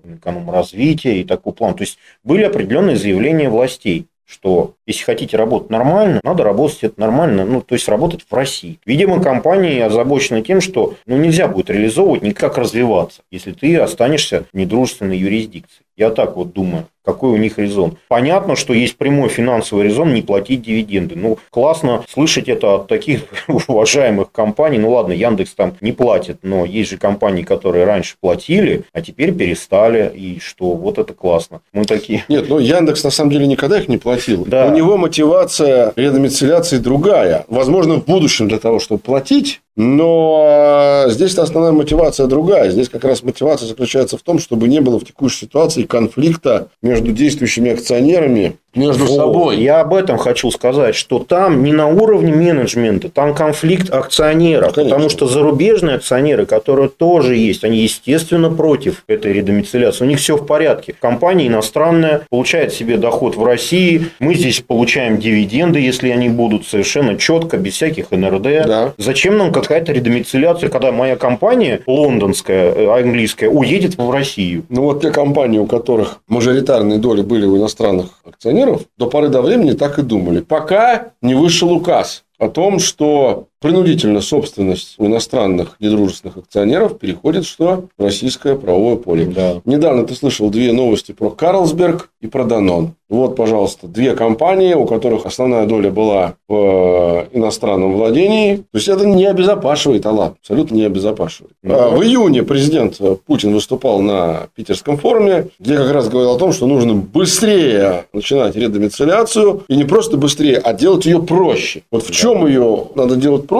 развития 0.47 1.21
и 1.21 1.23
такой 1.23 1.53
план. 1.53 1.75
То 1.75 1.81
есть 1.83 1.97
были 2.23 2.43
определенные 2.43 2.95
заявления 2.95 3.49
властей 3.49 4.07
что 4.25 4.73
если 4.87 5.03
хотите 5.03 5.37
работать 5.37 5.69
нормально, 5.69 6.19
надо 6.23 6.43
работать 6.43 6.79
это 6.83 6.99
нормально, 6.99 7.45
ну, 7.45 7.61
то 7.61 7.75
есть 7.75 7.87
работать 7.87 8.25
в 8.27 8.33
России. 8.33 8.79
Видимо, 8.85 9.21
компании 9.21 9.79
озабочены 9.79 10.41
тем, 10.41 10.59
что 10.59 10.95
ну, 11.05 11.17
нельзя 11.17 11.47
будет 11.47 11.69
реализовывать, 11.69 12.23
никак 12.23 12.57
развиваться, 12.57 13.21
если 13.29 13.51
ты 13.51 13.77
останешься 13.77 14.45
в 14.51 14.57
недружественной 14.57 15.17
юрисдикции. 15.17 15.83
Я 15.95 16.09
так 16.09 16.35
вот 16.35 16.53
думаю. 16.53 16.87
Какой 17.03 17.31
у 17.31 17.37
них 17.37 17.57
резон? 17.57 17.97
Понятно, 18.07 18.55
что 18.55 18.73
есть 18.73 18.95
прямой 18.95 19.29
финансовый 19.29 19.85
резон 19.85 20.13
не 20.13 20.21
платить 20.21 20.61
дивиденды. 20.61 21.15
Ну, 21.15 21.37
классно 21.49 22.03
слышать 22.09 22.47
это 22.47 22.75
от 22.75 22.87
таких 22.87 23.23
уважаемых 23.67 24.31
компаний. 24.31 24.77
Ну, 24.77 24.91
ладно, 24.91 25.11
Яндекс 25.11 25.53
там 25.53 25.75
не 25.81 25.91
платит, 25.91 26.39
но 26.43 26.63
есть 26.65 26.91
же 26.91 26.97
компании, 26.97 27.43
которые 27.43 27.85
раньше 27.85 28.15
платили, 28.21 28.83
а 28.93 29.01
теперь 29.01 29.33
перестали. 29.33 30.11
И 30.15 30.39
что? 30.39 30.73
Вот 30.73 30.97
это 30.97 31.13
классно. 31.13 31.61
Мы 31.73 31.85
такие... 31.85 32.23
Нет, 32.29 32.45
ну, 32.47 32.59
Яндекс 32.59 33.03
на 33.03 33.09
самом 33.09 33.31
деле 33.31 33.47
никогда 33.47 33.79
их 33.79 33.89
не 33.89 33.97
платил. 33.97 34.45
Да. 34.45 34.67
У 34.67 34.75
него 34.75 34.97
мотивация 34.97 35.91
редомицеляции 35.95 36.77
другая. 36.77 37.45
Возможно, 37.47 37.95
в 37.95 38.05
будущем 38.05 38.47
для 38.47 38.59
того, 38.59 38.79
чтобы 38.79 39.01
платить, 39.01 39.61
Но 39.75 41.02
здесь 41.13 41.37
основная 41.37 41.71
мотивация 41.71 42.27
другая. 42.27 42.69
Здесь 42.71 42.89
как 42.89 43.03
раз 43.03 43.23
мотивация 43.23 43.67
заключается 43.67 44.17
в 44.17 44.21
том, 44.21 44.39
чтобы 44.39 44.67
не 44.67 44.81
было 44.81 44.99
в 44.99 45.05
текущей 45.05 45.45
ситуации 45.45 45.83
конфликта 45.83 46.69
между 46.81 47.11
действующими 47.11 47.71
акционерами 47.71 48.57
между 48.75 49.05
вот. 49.05 49.15
собой. 49.15 49.57
Я 49.57 49.81
об 49.81 49.93
этом 49.93 50.17
хочу 50.17 50.49
сказать, 50.51 50.95
что 50.95 51.19
там 51.19 51.63
не 51.63 51.71
на 51.71 51.87
уровне 51.87 52.33
менеджмента, 52.33 53.09
там 53.09 53.33
конфликт 53.33 53.93
акционеров. 53.93 54.73
Конечно. 54.73 54.95
Потому 54.95 55.09
что 55.09 55.27
зарубежные 55.27 55.97
акционеры, 55.97 56.45
которые 56.45 56.89
тоже 56.89 57.35
есть, 57.35 57.63
они, 57.63 57.79
естественно, 57.79 58.49
против 58.49 59.03
этой 59.07 59.33
редомицеляции. 59.33 60.03
У 60.05 60.07
них 60.07 60.19
все 60.19 60.37
в 60.37 60.45
порядке. 60.45 60.95
Компания 60.99 61.47
иностранная 61.47 62.25
получает 62.29 62.73
себе 62.73 62.97
доход 62.97 63.35
в 63.35 63.43
России. 63.43 64.07
Мы 64.19 64.35
здесь 64.35 64.61
получаем 64.61 65.17
дивиденды, 65.17 65.79
если 65.79 66.09
они 66.09 66.29
будут 66.29 66.65
совершенно 66.65 67.17
четко, 67.17 67.57
без 67.57 67.73
всяких 67.73 68.11
НРД. 68.11 68.65
Да. 68.65 68.93
Зачем 68.97 69.37
нам 69.37 69.51
какая-то 69.51 69.91
редомицеляция, 69.91 70.69
когда 70.69 70.91
моя 70.91 71.15
компания 71.15 71.81
лондонская, 71.85 72.73
э, 72.73 72.99
английская, 72.99 73.49
уедет 73.49 73.97
в 73.97 74.09
Россию? 74.11 74.63
Ну, 74.69 74.83
вот 74.83 75.01
те 75.01 75.11
компании, 75.11 75.59
у 75.59 75.65
которых 75.65 76.19
мажоритарные 76.27 76.99
доли 76.99 77.21
были 77.21 77.45
у 77.45 77.57
иностранных 77.57 78.07
акционеров, 78.25 78.62
акционеров 78.63 78.87
до 78.97 79.07
поры 79.07 79.29
до 79.29 79.41
времени 79.41 79.73
так 79.73 79.99
и 79.99 80.01
думали, 80.01 80.41
пока 80.41 81.13
не 81.21 81.35
вышел 81.35 81.71
указ 81.71 82.23
о 82.37 82.49
том, 82.49 82.79
что 82.79 83.47
принудительно 83.63 84.19
собственность 84.19 84.95
у 84.97 85.05
иностранных 85.05 85.77
недружественных 85.79 86.35
акционеров 86.35 86.99
переходит 86.99 87.45
что? 87.45 87.85
В 87.97 88.03
российское 88.03 88.55
правовое 88.55 88.97
поле. 88.97 89.25
Да. 89.25 89.61
Недавно 89.63 90.05
ты 90.05 90.15
слышал 90.15 90.49
две 90.49 90.73
новости 90.73 91.13
про 91.13 91.29
Карлсберг 91.29 92.09
и 92.19 92.27
про 92.27 92.43
Данон. 92.43 92.95
Вот, 93.13 93.35
пожалуйста, 93.35 93.87
две 93.87 94.15
компании, 94.15 94.73
у 94.73 94.85
которых 94.85 95.27
основная 95.27 95.67
доля 95.67 95.91
была 95.91 96.33
в 96.47 97.27
э, 97.31 97.37
иностранном 97.37 97.93
владении. 97.93 98.55
То 98.55 98.63
есть, 98.73 98.87
это 98.87 99.05
не 99.05 99.25
обезопашивает 99.25 100.05
Аллах. 100.07 100.33
Абсолютно 100.41 100.75
не 100.75 100.83
обезопашивает. 100.83 101.53
Ну, 101.61 101.75
а, 101.75 101.89
в 101.89 102.01
июне 102.01 102.41
президент 102.41 102.99
Путин 103.27 103.53
выступал 103.53 104.01
на 104.01 104.47
питерском 104.55 104.97
форуме, 104.97 105.49
где 105.59 105.77
как 105.77 105.91
раз 105.91 106.09
говорил 106.09 106.31
о 106.31 106.39
том, 106.39 106.53
что 106.53 106.65
нужно 106.65 106.95
быстрее 106.95 108.05
начинать 108.13 108.55
редомицеляцию. 108.55 109.63
И 109.67 109.75
не 109.75 109.83
просто 109.83 110.17
быстрее, 110.17 110.57
а 110.57 110.73
делать 110.73 111.05
ее 111.05 111.21
проще. 111.21 111.83
Вот 111.91 112.03
в 112.03 112.07
да. 112.07 112.13
чем 112.13 112.47
ее 112.47 112.87
надо 112.95 113.15
делать 113.15 113.45
проще 113.45 113.52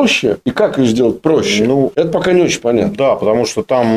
и 0.46 0.52
как 0.52 0.78
ее 0.78 0.86
сделать 0.88 1.22
проще, 1.22 1.66
ну, 1.66 1.92
это 1.96 2.10
пока 2.10 2.34
не 2.34 2.42
очень 2.42 2.62
понятно. 2.62 2.96
Да, 2.96 3.16
потому 3.16 3.46
что 3.46 3.64
там 3.64 3.88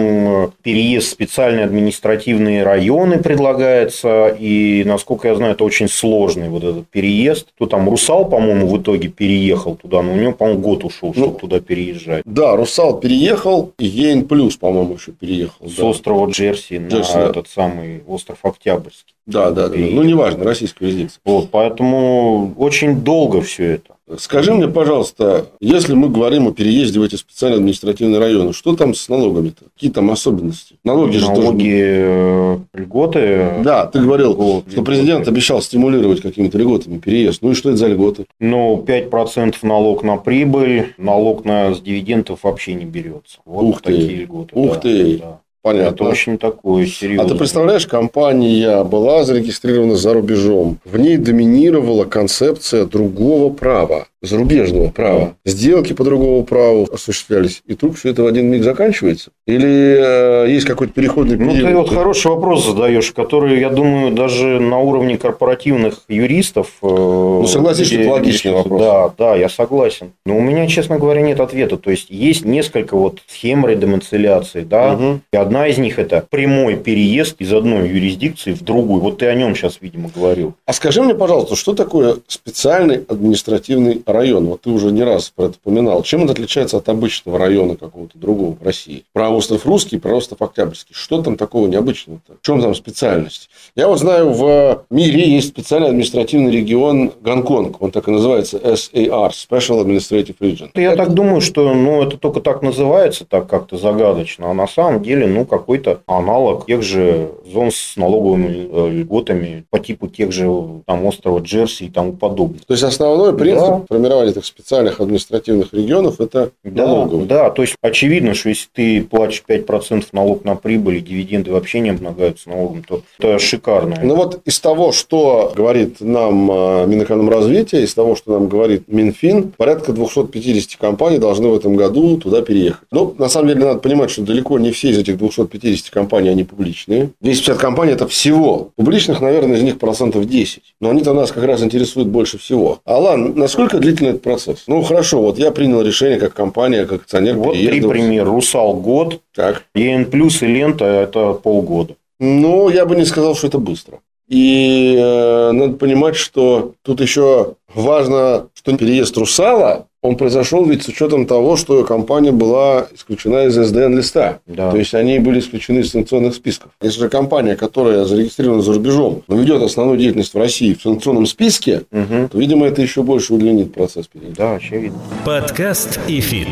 э, 0.45 0.49
переезд 0.63 1.09
в 1.09 1.11
специальные 1.11 1.65
административные 1.65 2.63
районы 2.63 3.19
предлагается, 3.19 4.29
и, 4.29 4.85
насколько 4.85 5.29
я 5.29 5.35
знаю, 5.35 5.53
это 5.53 5.65
очень 5.65 5.89
сложный 5.89 6.49
вот 6.49 6.65
этот 6.65 6.87
переезд. 6.89 7.49
То 7.59 7.67
там 7.67 7.89
Русал, 7.89 8.29
по-моему, 8.29 8.67
в 8.67 8.81
итоге 8.81 9.09
переехал 9.09 9.77
туда, 9.77 10.03
но 10.03 10.13
у 10.13 10.17
него, 10.17 10.33
по-моему, 10.33 10.61
год 10.61 10.85
ушел, 10.85 11.13
чтобы 11.13 11.33
ну, 11.33 11.39
туда 11.39 11.61
переезжать. 11.61 12.23
Да, 12.25 12.57
Русал 12.57 12.99
переехал, 13.01 13.73
и 13.79 13.87
Ейн 13.87 14.27
Плюс, 14.27 14.57
по-моему, 14.57 14.95
еще 14.95 15.13
переехал. 15.13 15.69
С 15.69 15.77
да. 15.77 15.85
острова 15.87 16.29
Джерси, 16.31 16.79
Джерси 16.89 17.15
на 17.15 17.25
да. 17.25 17.31
этот 17.31 17.49
самый 17.49 18.03
остров 18.07 18.39
Октябрьский. 18.43 19.15
Да, 19.27 19.51
да, 19.51 19.69
да. 19.69 19.77
Ну, 19.77 20.03
неважно, 20.03 20.45
российская 20.45 20.87
юрисдикция. 20.87 21.21
Вот, 21.25 21.51
поэтому 21.51 22.55
очень 22.57 23.01
долго 23.01 23.41
все 23.41 23.73
это. 23.73 23.96
Скажи 24.19 24.55
мне, 24.55 24.69
пожалуйста, 24.69 25.47
если 25.59 25.95
мы 25.95 26.09
говорим 26.09 26.47
о 26.47 26.53
переезде 26.53 27.01
в 27.01 27.03
эти 27.03 27.17
специальные 27.17 27.59
административные 27.59 28.21
районы, 28.21 28.53
что 28.53 28.77
там 28.77 28.95
с 28.95 29.09
налогами-то? 29.09 29.65
Какие 29.75 29.91
там 29.91 30.11
особенности? 30.11 30.77
Налоги, 30.85 31.17
же 31.17 31.27
Налоги, 31.27 31.43
тоже... 31.43 31.67
Э, 31.69 32.59
льготы. 32.75 33.55
Да, 33.65 33.87
ты 33.87 34.01
говорил, 34.01 34.33
льготы, 34.33 34.71
что 34.71 34.83
президент 34.83 35.23
льготы. 35.23 35.31
обещал 35.33 35.61
стимулировать 35.61 36.21
какими-то 36.21 36.57
льготами 36.57 36.99
переезд. 36.99 37.43
Ну 37.43 37.51
и 37.51 37.55
что 37.55 37.71
это 37.71 37.79
за 37.79 37.89
льготы? 37.89 38.27
Ну, 38.39 38.85
5% 38.87 39.57
налог 39.63 40.05
на 40.05 40.17
прибыль, 40.19 40.95
налог 40.99 41.45
на 41.45 41.75
с 41.75 41.81
дивидендов 41.81 42.45
вообще 42.45 42.75
не 42.75 42.85
берется. 42.85 43.39
Вот 43.45 43.65
Ух 43.65 43.83
такие 43.83 44.07
ты. 44.09 44.15
льготы. 44.23 44.51
Ух 44.55 44.75
да, 44.75 44.81
ты. 44.81 45.19
Да. 45.19 45.41
Понятно. 45.67 45.95
Это 45.95 46.05
очень 46.05 46.39
такое 46.39 46.87
серьезное. 46.87 47.27
А 47.27 47.29
ты 47.29 47.35
представляешь, 47.35 47.89
компания 47.89 48.85
была 48.85 49.25
зарегистрирована 49.25 49.97
за 49.97 50.13
рубежом. 50.13 50.79
В 50.85 50.97
ней 50.97 51.17
доминировала 51.17 52.05
концепция 52.05 52.87
другого 52.87 53.53
права 53.53 54.07
зарубежного 54.27 54.91
права. 54.91 55.35
Сделки 55.45 55.93
по 55.93 56.05
другому 56.05 56.45
праву 56.45 56.89
осуществлялись, 56.93 57.63
и 57.67 57.75
тут 57.75 57.99
все 57.99 58.11
это 58.11 58.23
в 58.23 58.27
один 58.27 58.47
миг 58.47 58.63
заканчивается? 58.63 59.31
Или 59.47 60.47
э, 60.47 60.51
есть 60.51 60.67
какой-то 60.67 60.93
переходный 60.93 61.37
период? 61.37 61.55
Ну, 61.57 61.67
ты 61.69 61.75
вот 61.75 61.89
хороший 61.91 62.29
вопрос 62.29 62.67
задаешь, 62.67 63.13
который, 63.13 63.61
я 63.61 63.71
думаю, 63.71 64.13
даже 64.13 64.61
на 64.61 64.79
уровне 64.79 65.19
корпоративных 65.19 66.03
юристов... 66.09 66.73
Э, 66.83 66.87
ну, 66.87 67.47
согласись, 67.47 67.87
что 67.87 67.97
это 67.97 68.11
логичный 68.11 68.53
вопрос. 68.53 68.81
Да, 68.81 69.13
да, 69.17 69.37
я 69.37 69.49
согласен. 69.49 70.13
Но 70.25 70.37
у 70.37 70.41
меня, 70.41 70.67
честно 70.67 70.99
говоря, 70.99 71.21
нет 71.21 71.41
ответа. 71.41 71.77
То 71.77 71.91
есть, 71.91 72.11
есть 72.11 72.45
несколько 72.45 72.97
вот 72.97 73.21
схем 73.27 73.67
редомицеляции, 73.67 74.63
да, 74.63 74.95
угу. 74.95 75.21
и 75.33 75.37
одна 75.37 75.69
из 75.69 75.79
них– 75.79 75.99
это 76.01 76.25
прямой 76.29 76.77
переезд 76.77 77.37
из 77.39 77.53
одной 77.53 77.89
юрисдикции 77.89 78.53
в 78.53 78.63
другую. 78.63 79.01
Вот 79.01 79.19
ты 79.19 79.27
о 79.27 79.35
нем 79.35 79.55
сейчас, 79.55 79.79
видимо, 79.81 80.11
говорил. 80.15 80.55
А 80.67 80.73
скажи 80.73 81.03
мне, 81.03 81.15
пожалуйста, 81.15 81.57
что 81.57 81.75
такое 81.75 82.17
специальный 82.27 83.05
административный 83.09 84.03
район, 84.17 84.47
вот 84.47 84.63
ты 84.63 84.71
уже 84.71 84.91
не 84.91 85.03
раз 85.03 85.33
про 85.35 85.47
это 85.47 85.55
упоминал, 85.63 86.03
чем 86.03 86.23
он 86.23 86.31
отличается 86.31 86.79
от 86.79 86.89
обычного 86.89 87.39
района 87.39 87.77
какого-то 87.77 88.19
другого 88.19 88.57
в 88.61 88.63
России? 88.65 89.05
Про 89.13 89.31
остров 89.31 89.67
Русский, 89.67 89.99
про 89.99 90.17
остров 90.17 90.43
Октябрьский. 90.43 90.95
Что 90.95 91.23
там 91.23 91.37
такого 91.37 91.67
необычного-то? 91.67 92.35
В 92.41 92.45
чем 92.45 92.61
там 92.61 92.75
специальность? 92.75 93.51
Я 93.75 93.89
вот 93.89 93.99
знаю, 93.99 94.31
в 94.33 94.85
мире 94.91 95.29
есть 95.29 95.49
специальный 95.49 95.89
административный 95.89 96.51
регион 96.51 97.13
Гонконг. 97.21 97.81
Он 97.83 97.91
так 97.91 98.09
и 98.09 98.11
называется 98.11 98.59
SAR, 98.59 99.31
Special 99.31 99.85
Administrative 99.85 100.37
Region. 100.41 100.71
Я 100.75 100.93
это... 100.93 101.05
так 101.05 101.15
думаю, 101.15 101.41
что 101.41 101.75
ну, 101.75 102.03
это 102.03 102.17
только 102.17 102.41
так 102.41 102.63
называется, 102.63 103.25
так 103.25 103.49
как-то 103.49 103.77
загадочно. 103.77 104.51
А 104.51 104.55
на 104.55 104.67
самом 104.67 105.03
деле, 105.03 105.27
ну, 105.27 105.45
какой-то 105.45 106.01
аналог 106.07 106.67
тех 106.67 106.83
же 106.83 107.31
зон 107.53 107.71
с 107.71 107.97
налоговыми 107.97 108.69
э, 108.71 108.91
льготами 109.01 109.65
по 109.71 109.79
типу 109.79 110.09
тех 110.09 110.33
же 110.33 110.47
там 110.87 111.05
острова 111.05 111.41
Джерси 111.41 111.85
и 111.85 111.91
тому 111.91 112.13
подобное. 112.13 112.61
То 112.67 112.75
есть, 112.75 112.83
основной 112.83 113.37
принцип 113.37 113.87
да 113.89 113.96
формирование 113.97 114.33
этих 114.33 114.45
специальных 114.45 115.01
административных 115.01 115.73
регионов– 115.73 116.17
это 116.21 116.51
да. 116.65 117.07
Да, 117.07 117.51
то 117.51 117.63
есть 117.63 117.77
очевидно, 117.81 118.35
что 118.35 118.51
если 118.51 118.69
ты 118.73 119.03
платишь 119.03 119.43
5% 119.49 120.05
налог 120.13 120.45
на 120.45 120.55
прибыль, 120.57 120.97
и 120.97 121.01
дивиденды 121.01 121.51
вообще 121.51 121.81
не 121.81 121.91
облагаются 121.91 122.51
налогом, 122.51 122.85
то 122.87 123.03
это 123.19 123.39
шикарно. 123.39 123.97
Ну 124.03 124.15
вот 124.15 124.41
из 124.45 124.61
того, 124.61 124.93
что 124.93 125.53
говорит 125.57 126.01
нам 126.01 126.51
э, 126.51 126.87
Минэкономразвитие, 126.87 127.85
из 127.85 127.95
того, 127.95 128.17
что 128.17 128.33
нам 128.33 128.49
говорит 128.49 128.85
Минфин, 128.89 129.53
порядка 129.57 129.93
250 129.93 130.79
компаний 130.79 131.19
должны 131.19 131.49
в 131.49 131.55
этом 131.55 131.77
году 131.77 132.19
туда 132.19 132.43
переехать. 132.43 132.87
Но 132.91 133.15
на 133.19 133.29
самом 133.29 133.49
деле 133.49 133.65
надо 133.65 133.81
понимать, 133.81 134.11
что 134.11 134.23
далеко 134.23 134.59
не 134.59 134.73
все 134.73 134.91
из 134.91 134.99
этих 134.99 135.17
250 135.19 135.91
компаний, 135.91 136.29
они 136.29 136.45
публичные. 136.45 137.11
250 137.21 137.59
компаний– 137.59 137.93
это 137.95 138.07
всего. 138.07 138.71
Публичных, 138.77 139.21
наверное, 139.21 139.57
из 139.57 139.63
них 139.63 139.79
процентов 139.79 140.27
10. 140.27 140.63
Но 140.81 140.91
они-то 140.91 141.15
нас 141.15 141.33
как 141.33 141.45
раз 141.45 141.63
интересуют 141.63 142.09
больше 142.09 142.39
всего. 142.39 142.81
Алан, 142.85 143.35
насколько 143.37 143.79
длительный 143.87 144.11
этот 144.11 144.23
процесс? 144.23 144.65
Ну, 144.67 144.83
хорошо, 144.83 145.23
вот 145.23 145.39
я 145.39 145.51
принял 145.51 145.83
решение 145.83 146.19
как 146.19 146.35
компания, 146.35 146.85
как 146.85 147.03
акционер. 147.03 147.37
Вот 147.37 147.55
три 147.55 147.81
примера. 147.81 148.27
Русал 148.27 148.75
год, 148.75 149.21
так. 149.35 149.65
ЕН 149.75 150.07
плюс 150.07 150.43
и 150.43 150.47
лента– 150.47 150.85
это 150.85 151.33
полгода. 151.33 151.95
Ну, 152.19 152.69
я 152.69 152.87
бы 152.87 152.97
не 152.97 153.05
сказал, 153.05 153.35
что 153.35 153.47
это 153.47 153.59
быстро. 153.59 154.01
И 154.29 154.97
э, 154.99 155.53
надо 155.53 155.75
понимать, 155.75 156.17
что 156.17 156.73
тут 156.83 157.01
еще 157.01 157.55
важно, 157.73 158.49
что 158.55 158.77
переезд 158.77 159.17
Русала, 159.17 159.87
он 160.07 160.17
произошел 160.17 160.65
ведь 160.65 160.85
с 160.85 160.89
учетом 160.89 161.27
того, 161.27 161.57
что 161.57 161.85
компания 161.85 162.33
была 162.33 162.87
исключена 162.95 163.47
из 163.47 163.55
СДН-листа. 163.55 164.39
Да. 164.47 164.71
То 164.71 164.77
есть, 164.77 164.95
они 164.95 165.19
были 165.19 165.41
исключены 165.41 165.81
из 165.81 165.91
санкционных 165.91 166.35
списков. 166.35 166.71
Если 166.81 167.01
же 167.01 167.09
компания, 167.09 167.57
которая 167.57 168.05
зарегистрирована 168.05 168.63
за 168.63 168.75
рубежом, 168.75 169.23
но 169.29 169.37
ведет 169.37 169.63
основную 169.63 169.99
деятельность 169.99 170.35
в 170.35 170.39
России 170.39 170.75
в 170.75 170.83
санкционном 170.83 171.27
списке, 171.27 171.83
угу. 171.91 172.29
то, 172.31 172.39
видимо, 172.39 172.67
это 172.67 172.83
еще 172.83 173.03
больше 173.03 173.35
удлинит 173.35 173.73
процесс 173.75 174.07
переезда. 174.07 174.37
Да, 174.37 174.55
очевидно. 174.55 174.99
Подкаст 175.25 176.01
и 176.09 176.21
фит. 176.21 176.49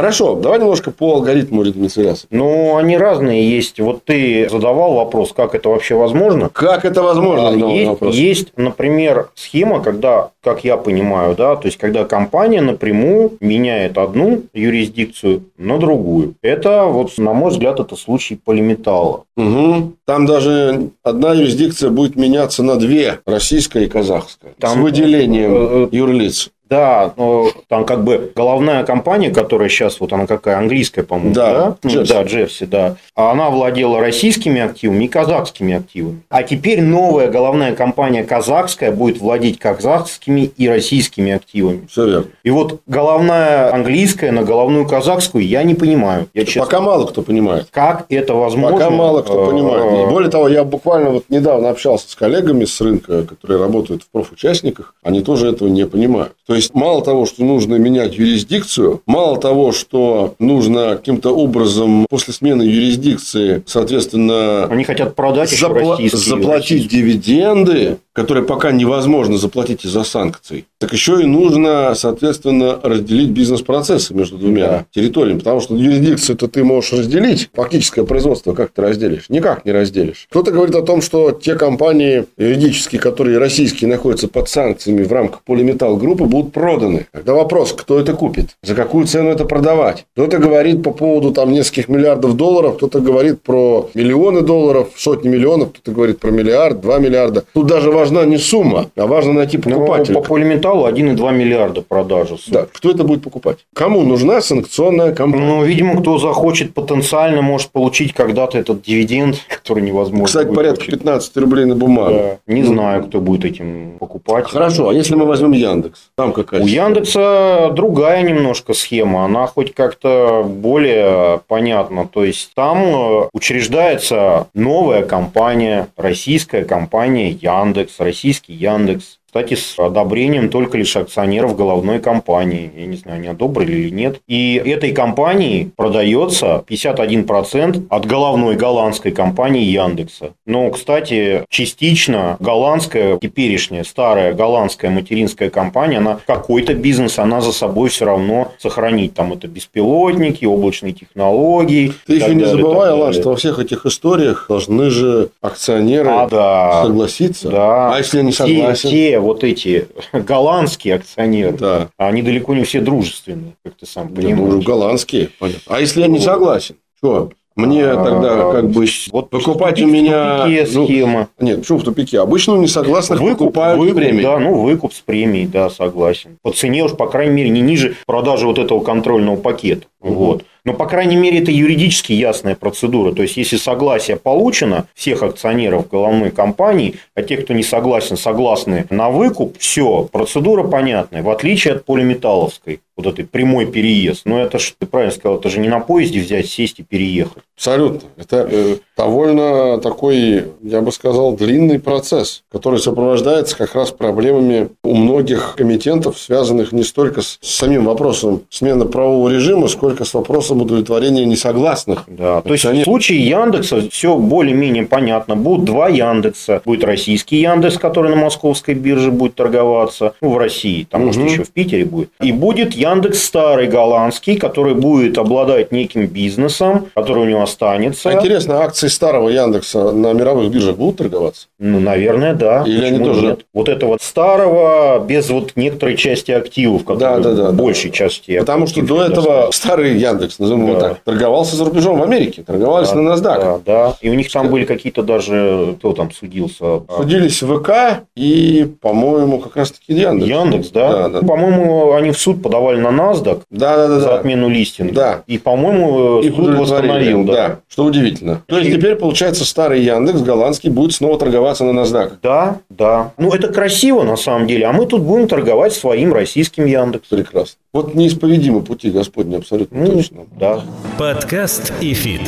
Хорошо, 0.00 0.34
давай 0.34 0.58
немножко 0.58 0.92
по 0.92 1.16
алгоритму 1.16 1.62
редомициляции. 1.62 2.26
Ну, 2.30 2.78
они 2.78 2.96
разные 2.96 3.50
есть. 3.50 3.78
Вот 3.80 4.02
ты 4.02 4.48
задавал 4.48 4.94
вопрос, 4.94 5.34
как 5.34 5.54
это 5.54 5.68
вообще 5.68 5.94
возможно? 5.94 6.48
Как 6.48 6.86
это 6.86 7.02
возможно? 7.02 7.50
А, 7.50 7.52
есть, 7.52 8.00
есть, 8.16 8.48
например, 8.56 9.28
схема, 9.34 9.82
когда, 9.82 10.30
как 10.42 10.64
я 10.64 10.78
понимаю, 10.78 11.36
да, 11.36 11.54
то 11.54 11.66
есть, 11.68 11.76
когда 11.76 12.04
компания 12.04 12.62
напрямую 12.62 13.32
меняет 13.40 13.98
одну 13.98 14.44
юрисдикцию 14.54 15.42
на 15.58 15.76
другую. 15.76 16.32
Это, 16.40 16.84
вот, 16.84 17.18
на 17.18 17.34
мой 17.34 17.50
взгляд, 17.50 17.78
это 17.78 17.94
случай 17.94 18.40
Полиметалла. 18.42 19.24
Угу. 19.36 19.92
Там 20.06 20.24
даже 20.24 20.92
одна 21.02 21.34
юрисдикция 21.34 21.90
будет 21.90 22.16
меняться 22.16 22.62
на 22.62 22.76
две, 22.76 23.20
российская 23.26 23.84
и 23.84 23.86
казахская, 23.86 24.54
Там... 24.58 24.78
с 24.78 24.82
выделением 24.82 25.52
э, 25.52 25.84
э, 25.84 25.88
юрлиц. 25.92 26.50
Да, 26.70 27.12
но 27.16 27.48
там 27.68 27.84
как 27.84 28.04
бы 28.04 28.30
головная 28.34 28.84
компания, 28.84 29.30
которая 29.30 29.68
сейчас, 29.68 29.98
вот 29.98 30.12
она 30.12 30.26
какая, 30.28 30.56
английская, 30.58 31.02
по-моему, 31.02 31.34
Да, 31.34 31.52
да? 31.52 31.76
Ну, 31.82 31.90
Джерси. 31.90 32.12
Да, 32.12 32.22
Джерси, 32.22 32.66
да. 32.66 32.96
А 33.16 33.32
Она 33.32 33.50
владела 33.50 33.98
российскими 34.00 34.60
активами 34.60 35.04
и 35.04 35.08
казахскими 35.08 35.74
активами. 35.74 36.22
А 36.30 36.44
теперь 36.44 36.80
новая 36.80 37.28
головная 37.28 37.74
компания 37.74 38.22
казахская 38.22 38.92
будет 38.92 39.18
владеть 39.20 39.58
казахскими 39.58 40.42
и 40.56 40.68
российскими 40.68 41.32
активами. 41.32 41.86
Все 41.90 42.06
верно. 42.06 42.26
И 42.44 42.50
вот 42.50 42.80
головная 42.86 43.74
английская 43.74 44.30
на 44.30 44.44
головную 44.44 44.86
казахскую 44.86 45.44
я 45.46 45.64
не 45.64 45.74
понимаю. 45.74 46.28
Я 46.34 46.44
честно. 46.44 46.62
Пока 46.62 46.80
мало 46.80 47.06
кто 47.06 47.22
понимает. 47.22 47.66
Как 47.72 48.06
это 48.08 48.34
возможно? 48.34 48.78
Пока 48.78 48.90
мало 48.90 49.22
кто 49.22 49.44
Э, 49.44 49.46
понимает. 49.50 50.06
И 50.06 50.10
более 50.10 50.30
того, 50.30 50.48
я 50.48 50.62
буквально 50.62 51.10
вот 51.10 51.24
недавно 51.30 51.70
общался 51.70 52.08
с 52.08 52.14
коллегами 52.14 52.64
с 52.64 52.80
рынка, 52.80 53.24
которые 53.24 53.58
работают 53.60 54.04
в 54.04 54.08
профучастниках, 54.10 54.94
они 55.02 55.20
тоже 55.22 55.48
этого 55.50 55.68
не 55.68 55.84
понимают. 55.86 56.32
То 56.46 56.54
есть, 56.60 56.74
мало 56.74 57.02
того, 57.02 57.26
что 57.26 57.44
нужно 57.44 57.74
менять 57.76 58.16
юрисдикцию, 58.16 59.00
мало 59.06 59.38
того, 59.38 59.72
что 59.72 60.34
нужно 60.38 60.96
каким-то 60.96 61.30
образом 61.34 62.06
после 62.08 62.32
смены 62.34 62.62
юрисдикции, 62.62 63.62
соответственно, 63.66 64.64
Они 64.66 64.84
хотят 64.84 65.14
продать 65.14 65.52
запла- 65.52 65.98
заплатить 66.16 66.88
дивиденды, 66.88 67.98
которые 68.12 68.44
пока 68.44 68.72
невозможно 68.72 69.38
заплатить 69.38 69.84
из-за 69.84 70.04
санкций, 70.04 70.66
так 70.78 70.92
еще 70.92 71.22
и 71.22 71.26
нужно, 71.26 71.94
соответственно, 71.94 72.78
разделить 72.82 73.30
бизнес-процессы 73.30 74.14
между 74.14 74.36
двумя 74.36 74.66
Да. 74.66 74.84
территориями. 74.90 75.38
Потому 75.38 75.60
что 75.60 75.74
юрисдикцию-то 75.76 76.48
ты 76.48 76.64
можешь 76.64 76.92
разделить, 76.92 77.48
фактическое 77.54 78.04
производство 78.04 78.52
как 78.52 78.70
ты 78.72 78.82
разделишь? 78.82 79.26
Никак 79.28 79.64
не 79.64 79.72
разделишь. 79.72 80.26
Кто-то 80.30 80.50
говорит 80.50 80.74
о 80.74 80.82
том, 80.82 81.00
что 81.02 81.30
те 81.30 81.54
компании 81.54 82.26
юридические, 82.36 83.00
которые 83.00 83.38
российские 83.38 83.88
находятся 83.88 84.28
под 84.28 84.48
санкциями 84.48 85.02
в 85.04 85.12
рамках 85.12 85.42
полиметалл 85.44 85.96
группы, 85.96 86.24
будут 86.24 86.49
проданы. 86.52 87.06
Тогда 87.12 87.34
вопрос, 87.34 87.72
кто 87.72 87.98
это 87.98 88.12
купит? 88.14 88.50
За 88.62 88.74
какую 88.74 89.06
цену 89.06 89.30
это 89.30 89.44
продавать? 89.44 90.04
Кто-то 90.14 90.38
говорит 90.38 90.82
по 90.82 90.90
поводу 90.92 91.32
там 91.32 91.52
нескольких 91.52 91.88
миллиардов 91.88 92.36
долларов, 92.36 92.76
кто-то 92.76 93.00
говорит 93.00 93.42
про 93.42 93.88
миллионы 93.94 94.42
долларов, 94.42 94.88
сотни 94.96 95.28
миллионов, 95.28 95.70
кто-то 95.70 95.92
говорит 95.92 96.18
про 96.20 96.30
миллиард, 96.30 96.80
два 96.80 96.98
миллиарда. 96.98 97.44
Тут 97.54 97.66
даже 97.66 97.90
важна 97.90 98.24
не 98.24 98.36
сумма, 98.38 98.86
а 98.96 99.06
важно 99.06 99.32
найти 99.32 99.58
Ну, 99.64 99.70
покупателя. 99.78 100.14
по 100.14 100.22
полиметаллу 100.22 100.86
1,2 100.88 101.32
миллиарда 101.32 101.82
продажи. 101.82 102.36
Да, 102.48 102.66
кто 102.72 102.90
это 102.90 103.04
будет 103.04 103.22
покупать? 103.22 103.58
Кому 103.74 104.02
нужна 104.02 104.40
санкционная 104.40 105.14
компания? 105.14 105.44
Ну, 105.46 105.64
видимо, 105.64 106.00
кто 106.00 106.18
захочет 106.18 106.74
потенциально, 106.74 107.42
может 107.42 107.70
получить 107.70 108.12
когда-то 108.12 108.58
этот 108.58 108.82
дивиденд, 108.82 109.36
который 109.48 109.82
невозможно. 109.82 110.26
Кстати, 110.26 110.48
порядка 110.54 110.84
получить. 110.84 111.00
15 111.00 111.36
рублей 111.36 111.64
на 111.64 111.76
бумагу. 111.76 112.14
Да. 112.14 112.52
Не 112.52 112.62
Ну, 112.62 112.68
знаю, 112.74 113.04
кто 113.04 113.20
будет 113.20 113.44
этим 113.44 113.96
покупать. 113.98 114.46
Хорошо, 114.46 114.88
а 114.88 114.94
если 114.94 115.14
мы 115.14 115.24
возьмем 115.26 115.52
Яндекс? 115.52 116.10
Там 116.16 116.32
какая 116.44 116.62
У 116.62 116.66
Яндекса 116.66 117.70
другая 117.72 118.22
немножко 118.22 118.74
схема, 118.74 119.24
она 119.24 119.46
хоть 119.46 119.74
как-то 119.74 120.42
более 120.44 121.40
понятна. 121.48 122.06
То 122.06 122.24
есть 122.24 122.52
там 122.54 122.78
э, 122.84 123.28
учреждается 123.32 124.48
новая 124.54 125.04
компания, 125.04 125.88
российская 125.96 126.64
компания 126.64 127.30
Яндекс, 127.30 128.00
российский 128.00 128.52
Яндекс. 128.52 129.19
Кстати, 129.30 129.54
с 129.54 129.78
одобрением 129.78 130.48
только 130.48 130.76
лишь 130.76 130.96
акционеров 130.96 131.56
головной 131.56 132.00
компании. 132.00 132.68
Я 132.76 132.86
не 132.86 132.96
знаю, 132.96 133.18
они 133.20 133.28
одобрили 133.28 133.76
или 133.82 133.90
нет. 133.90 134.20
И 134.26 134.56
этой 134.56 134.90
компании 134.90 135.70
продается 135.76 136.64
51% 136.68 137.84
от 137.88 138.06
головной 138.06 138.56
голландской 138.56 139.12
компании 139.12 139.62
Яндекса. 139.62 140.32
Но, 140.46 140.68
кстати, 140.70 141.44
частично 141.48 142.38
голландская, 142.40 143.18
теперешняя 143.18 143.84
старая 143.84 144.34
голландская 144.34 144.90
материнская 144.90 145.48
компания, 145.48 145.98
она 145.98 146.18
какой-то 146.26 146.74
бизнес, 146.74 147.20
она 147.20 147.40
за 147.40 147.52
собой 147.52 147.88
все 147.90 148.06
равно 148.06 148.50
сохранит. 148.58 149.14
Там 149.14 149.32
это 149.32 149.46
беспилотники, 149.46 150.44
облачные 150.44 150.92
технологии. 150.92 151.92
Ты 152.04 152.14
еще 152.16 152.34
не 152.34 152.42
далее, 152.42 152.56
забывай, 152.64 152.90
Алан, 152.90 153.12
что 153.12 153.28
во 153.28 153.36
всех 153.36 153.60
этих 153.60 153.86
историях 153.86 154.46
должны 154.48 154.90
же 154.90 155.28
акционеры 155.40 156.10
А, 156.10 156.28
да. 156.28 156.82
согласиться. 156.82 157.48
Да. 157.48 157.94
А 157.94 157.98
если 157.98 158.16
я 158.16 158.22
не 158.24 158.32
Те- 158.32 158.36
согласен? 158.38 158.90
Те, 158.90 159.19
вот 159.20 159.44
эти 159.44 159.88
голландские 160.12 160.96
акционеры, 160.96 161.52
Да. 161.56 161.88
они 161.96 162.22
далеко 162.22 162.54
не 162.54 162.64
все 162.64 162.80
дружественные, 162.80 163.54
как 163.64 163.74
ты 163.76 163.86
сам 163.86 164.08
понимаешь. 164.08 164.64
голландские. 164.64 165.30
Понятно. 165.38 165.62
А 165.66 165.80
если 165.80 166.00
я 166.02 166.06
не 166.08 166.18
согласен? 166.18 166.76
Что? 166.98 167.30
Мне 167.56 167.84
А, 167.84 168.04
тогда 168.04 168.52
как 168.52 168.70
бы 168.70 168.86
вот 169.10 169.28
покупать 169.28 169.80
в 169.80 169.84
у 169.84 169.86
меня... 169.88 170.44
тупике 170.44 170.68
ну, 170.72 170.84
схема. 170.86 171.28
Нет, 171.40 171.58
почему 171.60 171.78
в 171.78 171.82
тупике? 171.82 172.20
Обычно 172.20 172.54
у 172.54 172.62
несогласных 172.62 173.20
Выкуп, 173.20 173.38
покупают 173.38 173.78
выкуп, 173.80 173.96
премии. 173.96 174.22
да, 174.22 174.38
ну 174.38 174.62
выкуп 174.62 174.94
с 174.94 175.00
премией, 175.00 175.46
да, 175.46 175.68
согласен. 175.68 176.38
По 176.42 176.52
цене 176.52 176.84
уж, 176.84 176.92
по 176.92 177.08
крайней 177.08 177.34
мере, 177.34 177.48
не 177.50 177.60
ниже 177.60 177.96
продажи 178.06 178.46
вот 178.46 178.58
этого 178.58 178.80
контрольного 178.80 179.36
пакета. 179.36 179.86
Мгм. 180.00 180.14
Вот. 180.14 180.44
Но, 180.64 180.74
по 180.74 180.86
крайней 180.86 181.16
мере, 181.16 181.40
это 181.40 181.50
юридически 181.50 182.12
ясная 182.12 182.54
процедура. 182.54 183.12
То 183.12 183.22
есть, 183.22 183.36
если 183.36 183.56
согласие 183.56 184.16
получено 184.16 184.86
всех 184.94 185.22
акционеров 185.22 185.88
головной 185.88 186.30
компании, 186.30 186.96
а 187.14 187.22
те, 187.22 187.36
кто 187.36 187.54
не 187.54 187.62
согласен, 187.62 188.16
согласны 188.16 188.86
на 188.90 189.10
выкуп, 189.10 189.56
все, 189.58 190.08
процедура 190.10 190.64
понятная, 190.64 191.22
в 191.22 191.30
отличие 191.30 191.74
от 191.74 191.84
полиметалловской, 191.84 192.80
вот 193.02 193.12
этой 193.14 193.24
прямой 193.24 193.66
переезд. 193.66 194.22
Но 194.24 194.40
это 194.40 194.58
же, 194.58 194.72
ты 194.78 194.86
правильно 194.86 195.12
сказал, 195.14 195.38
это 195.38 195.48
же 195.48 195.60
не 195.60 195.68
на 195.68 195.80
поезде 195.80 196.20
взять, 196.20 196.46
сесть 196.48 196.78
и 196.80 196.82
переехать. 196.82 197.42
Абсолютно. 197.56 198.08
Это 198.16 198.48
э, 198.50 198.76
довольно 198.96 199.78
такой, 199.78 200.44
я 200.62 200.80
бы 200.80 200.92
сказал, 200.92 201.34
длинный 201.36 201.78
процесс, 201.78 202.42
который 202.50 202.78
сопровождается 202.78 203.56
как 203.56 203.74
раз 203.74 203.90
проблемами 203.90 204.68
у 204.84 204.94
многих 204.94 205.54
комитентов, 205.56 206.18
связанных 206.18 206.72
не 206.72 206.82
столько 206.84 207.20
с 207.22 207.38
самим 207.42 207.84
вопросом 207.84 208.42
смены 208.50 208.84
правового 208.86 209.28
режима, 209.28 209.68
сколько 209.68 210.04
с 210.04 210.14
вопросом 210.14 210.62
удовлетворения 210.62 211.24
несогласных. 211.24 212.04
Да, 212.06 212.40
то 212.40 212.52
есть 212.52 212.64
Акционер- 212.64 212.82
в 212.82 212.84
случае 212.84 213.20
Яндекса 213.26 213.88
все 213.90 214.16
более-менее 214.16 214.84
понятно. 214.86 215.36
Будут 215.36 215.64
два 215.66 215.88
Яндекса. 215.88 216.62
Будет 216.64 216.84
российский 216.84 217.36
Яндекс, 217.40 217.76
который 217.78 218.10
на 218.10 218.16
московской 218.16 218.74
бирже 218.74 219.10
будет 219.10 219.34
торговаться. 219.34 220.14
Ну, 220.20 220.30
в 220.30 220.38
России. 220.38 220.86
Там, 220.90 221.06
может, 221.06 221.20
Мгм. 221.22 221.30
еще 221.32 221.44
в 221.44 221.50
Питере 221.50 221.84
будет. 221.84 222.10
И 222.22 222.32
будет 222.32 222.72
Яндекс 222.74 222.89
старый 223.14 223.66
голландский, 223.68 224.36
который 224.36 224.74
будет 224.74 225.18
обладать 225.18 225.72
неким 225.72 226.06
бизнесом, 226.06 226.86
который 226.94 227.22
у 227.24 227.26
него 227.26 227.42
останется. 227.42 228.08
А 228.10 228.14
интересно, 228.14 228.62
акции 228.62 228.88
старого 228.88 229.28
Яндекса 229.28 229.92
на 229.92 230.12
мировых 230.12 230.50
биржах 230.50 230.76
будут 230.76 230.96
торговаться? 230.98 231.46
Ну, 231.58 231.78
наверное, 231.80 232.34
да. 232.34 232.64
Или 232.66 232.84
они 232.84 232.98
Почему 232.98 233.14
тоже- 233.14 233.26
нет? 233.26 233.40
Вот 233.54 233.68
этого 233.68 233.98
старого, 234.00 234.98
без 235.00 235.28
вот 235.30 235.52
некоторой 235.56 235.96
части 235.96 236.30
активов, 236.32 236.84
которые 236.84 237.16
Да, 237.16 237.18
да, 237.30 237.34
да, 237.34 237.42
да. 237.46 237.52
большей 237.52 237.90
части 237.90 238.38
Потому 238.38 238.66
что 238.66 238.82
до 238.82 239.02
этого 239.02 239.50
старый 239.52 239.96
Яндекс, 239.98 240.38
назовем 240.38 240.66
его 240.66 240.74
Да. 240.80 240.88
так, 240.90 240.98
торговался 241.00 241.56
за 241.56 241.64
рубежом 241.64 241.98
в 241.98 242.02
Америке, 242.02 242.42
торговались 242.42 242.90
Да, 242.90 242.96
на 242.96 243.10
NASDAQ. 243.10 243.20
Да, 243.40 243.58
да. 243.66 243.96
И 244.00 244.10
у 244.10 244.14
них 244.14 244.30
там 244.32 244.48
были 244.48 244.64
какие-то 244.64 245.02
даже, 245.02 245.74
кто 245.78 245.92
там 245.92 246.10
судился? 246.12 246.82
Судились 246.96 247.40
ВК 247.42 247.70
и, 248.16 248.70
по-моему, 248.80 249.38
как 249.38 249.56
раз 249.56 249.72
таки 249.72 249.94
Яндекс. 249.94 250.28
Яндекс, 250.30 250.68
да? 250.70 250.92
Да, 250.92 251.08
да. 251.20 251.26
По-моему, 251.26 251.92
они 251.92 252.10
в 252.12 252.18
суд 252.18 252.42
подавали 252.42 252.69
на 252.78 252.88
NASDAQ 252.88 253.42
Да, 253.50 253.76
да, 253.76 253.88
да. 253.88 254.00
за 254.00 254.14
отмену 254.16 254.48
листинга. 254.48 254.92
Да. 254.94 255.22
И, 255.26 255.38
по-моему, 255.38 256.20
Их 256.20 256.34
суд 256.34 256.48
удовлетворили, 256.48 256.60
восстановил. 256.60 257.24
Да. 257.24 257.32
да. 257.48 257.58
Что 257.68 257.84
удивительно. 257.84 258.42
То 258.46 258.58
есть 258.58 258.70
И- 258.70 258.72
теперь, 258.74 258.96
получается, 258.96 259.44
старый 259.44 259.82
Яндекс 259.82 260.20
голландский 260.22 260.70
будет 260.70 260.92
снова 260.92 261.18
торговаться 261.18 261.64
на 261.64 261.78
NASDAQ. 261.80 262.12
да, 262.22 262.58
да. 262.68 263.12
Ну, 263.18 263.32
это 263.32 263.48
красиво 263.48 264.02
на 264.02 264.16
самом 264.16 264.46
деле. 264.46 264.66
А 264.66 264.72
мы 264.72 264.86
тут 264.86 265.02
будем 265.02 265.28
торговать 265.28 265.72
своим 265.72 266.12
российским 266.12 266.66
Яндексом. 266.66 267.18
Прекрасно. 267.18 267.56
Вот 267.72 267.94
неисповедимы 267.94 268.62
пути 268.62 268.90
Господни 268.90 269.36
абсолютно 269.36 269.78
Ну, 269.78 269.92
точно. 269.92 270.18
да. 270.38 270.60
Подкаст 270.98 271.72
и 271.80 271.94
фит. 271.94 272.20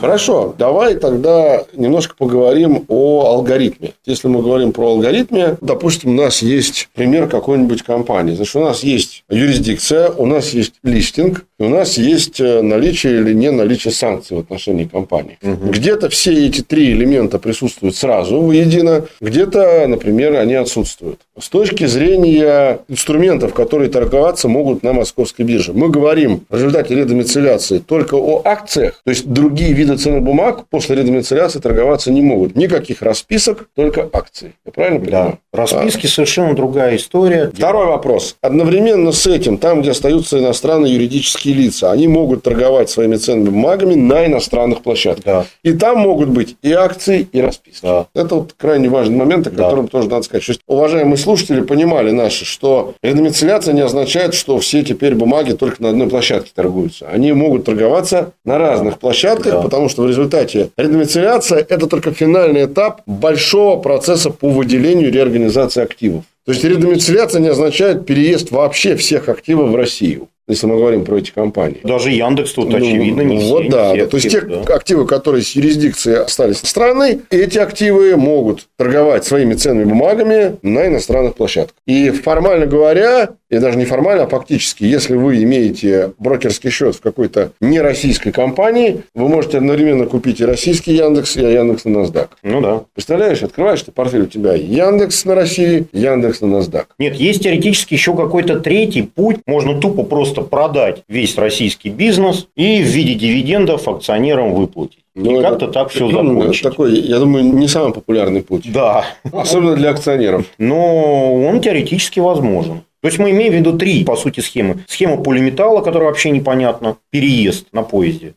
Хорошо, 0.00 0.54
давай 0.56 0.94
тогда 0.94 1.64
немножко 1.74 2.14
поговорим 2.16 2.86
о 2.88 3.26
алгоритме. 3.26 3.92
Если 4.06 4.28
мы 4.28 4.40
говорим 4.40 4.72
про 4.72 4.92
алгоритме, 4.92 5.58
допустим, 5.60 6.10
у 6.10 6.14
нас 6.14 6.40
есть 6.40 6.88
пример 6.94 7.28
какой-нибудь 7.28 7.82
компании. 7.82 8.34
Значит, 8.34 8.56
у 8.56 8.60
нас 8.60 8.82
есть 8.82 9.24
юрисдикция, 9.28 10.08
у 10.10 10.24
нас 10.24 10.50
есть 10.50 10.74
листинг, 10.82 11.44
у 11.60 11.68
нас 11.68 11.98
есть 11.98 12.40
э, 12.40 12.62
наличие 12.62 13.20
или 13.20 13.34
не 13.34 13.50
наличие 13.50 13.92
санкций 13.92 14.36
в 14.36 14.40
отношении 14.40 14.84
компании. 14.84 15.38
Мгм. 15.42 15.70
Где-то 15.70 16.08
все 16.08 16.46
эти 16.46 16.62
три 16.62 16.92
элемента 16.92 17.38
присутствуют 17.38 17.94
сразу 17.96 18.40
воедино, 18.40 19.06
где-то, 19.20 19.86
например, 19.86 20.36
они 20.36 20.54
отсутствуют. 20.54 21.20
С 21.38 21.48
точки 21.48 21.86
зрения 21.86 22.80
инструментов, 22.88 23.54
которые 23.54 23.90
торговаться 23.90 24.48
могут 24.48 24.82
на 24.82 24.92
московской 24.92 25.44
бирже, 25.44 25.72
мы 25.72 25.88
говорим 25.88 26.44
в 26.48 26.54
результате 26.54 26.94
редомициляции 26.94 27.78
только 27.78 28.14
о 28.14 28.42
акциях, 28.44 29.00
то 29.04 29.10
есть 29.10 29.26
другие 29.26 29.72
виды 29.72 29.96
ценных 29.96 30.22
бумаг 30.22 30.64
после 30.70 30.96
редомициляции 30.96 31.60
торговаться 31.60 32.10
не 32.10 32.22
могут. 32.22 32.56
Никаких 32.56 33.02
расписок, 33.02 33.68
только 33.74 34.08
акции. 34.12 34.54
Я 34.64 34.72
правильно 34.72 35.00
понимаю? 35.00 35.38
Да. 35.52 35.62
Расписки 35.62 36.06
совершенно 36.06 36.54
другая 36.54 36.96
история. 36.96 37.50
Второй 37.54 37.86
вопрос. 37.86 38.36
Одновременно 38.40 39.12
с 39.12 39.26
этим, 39.26 39.58
там, 39.58 39.82
где 39.82 39.90
остаются 39.90 40.38
иностранные 40.38 40.94
юридические 40.94 41.49
физические 41.50 41.54
лица, 41.54 41.92
они 41.92 42.08
могут 42.08 42.42
торговать 42.42 42.90
своими 42.90 43.16
ценными 43.16 43.50
бумагами 43.50 43.94
на 43.94 44.26
иностранных 44.26 44.82
площадках. 44.82 45.24
Да. 45.24 45.46
И 45.62 45.72
там 45.72 45.98
могут 45.98 46.28
быть 46.28 46.56
и 46.62 46.72
акции, 46.72 47.28
и 47.32 47.40
расписки. 47.40 47.82
Да. 47.82 48.06
Это 48.14 48.36
вот 48.36 48.54
крайне 48.56 48.88
важный 48.88 49.16
момент, 49.16 49.46
о 49.46 49.50
котором 49.50 49.86
да. 49.86 49.90
тоже 49.90 50.08
надо 50.08 50.22
сказать. 50.22 50.46
То 50.46 50.52
есть, 50.52 50.60
уважаемые 50.66 51.16
слушатели 51.16 51.60
понимали 51.60 52.10
наши, 52.10 52.44
что 52.44 52.94
редомицеляция 53.02 53.74
не 53.74 53.82
означает, 53.82 54.34
что 54.34 54.58
все 54.58 54.82
теперь 54.82 55.14
бумаги 55.14 55.52
только 55.52 55.82
на 55.82 55.90
одной 55.90 56.08
площадке 56.08 56.50
торгуются. 56.54 57.06
Они 57.08 57.32
могут 57.32 57.64
торговаться 57.64 58.32
на 58.44 58.58
разных 58.58 58.98
площадках, 58.98 59.52
да. 59.52 59.62
потому 59.62 59.88
что 59.88 60.02
в 60.02 60.08
результате 60.08 60.70
редомицеляция– 60.76 61.64
это 61.68 61.86
только 61.86 62.12
финальный 62.12 62.64
этап 62.64 63.02
большого 63.06 63.80
процесса 63.80 64.30
по 64.30 64.48
выделению 64.48 65.12
реорганизации 65.12 65.82
активов. 65.82 66.24
То 66.46 66.52
есть 66.52 66.64
редомицеляция 66.64 67.40
не 67.40 67.48
означает 67.48 68.06
переезд 68.06 68.50
вообще 68.50 68.96
всех 68.96 69.28
активов 69.28 69.70
в 69.70 69.76
Россию 69.76 70.28
если 70.50 70.66
мы 70.66 70.76
говорим 70.76 71.04
про 71.04 71.16
эти 71.16 71.30
компании. 71.30 71.80
Даже 71.84 72.10
Яндекс 72.10 72.52
тут, 72.52 72.70
ну, 72.70 72.76
очевидно, 72.76 73.22
не 73.22 73.38
вот 73.38 73.62
все. 73.62 73.70
да. 73.70 73.92
Не 73.92 73.98
все 73.98 74.06
То 74.06 74.16
есть, 74.16 74.30
те 74.30 74.40
да. 74.40 74.74
активы, 74.74 75.06
которые 75.06 75.42
с 75.42 75.50
юрисдикции 75.52 76.16
остались 76.16 76.58
страны, 76.58 77.20
эти 77.30 77.58
активы 77.58 78.16
могут 78.16 78.66
торговать 78.76 79.24
своими 79.24 79.54
ценными 79.54 79.84
бумагами 79.84 80.56
на 80.62 80.86
иностранных 80.86 81.34
площадках. 81.34 81.74
И 81.86 82.10
формально 82.10 82.66
говоря, 82.66 83.30
и 83.50 83.58
даже 83.58 83.76
не 83.76 83.84
формально, 83.84 84.24
а 84.24 84.28
фактически, 84.28 84.84
если 84.84 85.16
вы 85.16 85.42
имеете 85.42 86.12
брокерский 86.18 86.70
счет 86.70 86.94
в 86.94 87.00
какой-то 87.00 87.52
нероссийской 87.60 88.32
компании, 88.32 89.02
вы 89.14 89.28
можете 89.28 89.58
одновременно 89.58 90.06
купить 90.06 90.40
и 90.40 90.44
российский 90.44 90.94
Яндекс, 90.94 91.36
и 91.36 91.40
Яндекс 91.40 91.84
на 91.84 91.98
NASDAQ. 91.98 92.28
Ну 92.42 92.60
да. 92.60 92.82
Представляешь, 92.94 93.42
открываешь 93.42 93.82
ты 93.82 93.90
портфель, 93.92 94.22
у 94.22 94.26
тебя 94.26 94.54
Яндекс 94.54 95.24
на 95.24 95.34
России, 95.34 95.86
Яндекс 95.92 96.40
на 96.40 96.46
NASDAQ. 96.46 96.84
Нет, 96.98 97.16
есть 97.16 97.42
теоретически 97.42 97.94
еще 97.94 98.14
какой-то 98.14 98.60
третий 98.60 99.02
путь. 99.02 99.38
Можно 99.46 99.80
тупо 99.80 100.04
просто 100.04 100.39
продать 100.40 101.02
весь 101.08 101.36
российский 101.36 101.90
бизнес 101.90 102.48
и 102.56 102.82
в 102.82 102.86
виде 102.86 103.14
дивидендов 103.14 103.88
акционерам 103.88 104.54
выплатить. 104.54 105.04
Ну, 105.14 105.40
и 105.40 105.42
как-то 105.42 105.68
так 105.68 105.90
все 105.90 106.08
закончить. 106.10 106.62
Такой, 106.62 106.98
я 106.98 107.18
думаю, 107.18 107.44
не 107.44 107.68
самый 107.68 107.92
популярный 107.92 108.42
путь. 108.42 108.70
Да. 108.72 109.04
Особенно 109.32 109.74
для 109.74 109.90
акционеров. 109.90 110.46
Но 110.58 111.34
он 111.34 111.60
теоретически 111.60 112.20
возможен. 112.20 112.82
То 113.02 113.08
есть 113.08 113.18
мы 113.18 113.30
имеем 113.30 113.52
в 113.52 113.56
виду 113.56 113.78
три, 113.78 114.04
по 114.04 114.14
сути, 114.14 114.40
схемы. 114.40 114.84
Схема 114.86 115.16
полиметалла, 115.16 115.80
которая 115.80 116.10
вообще 116.10 116.30
непонятна, 116.30 116.96
переезд 117.10 117.66
на 117.72 117.82
поезде. 117.82 118.34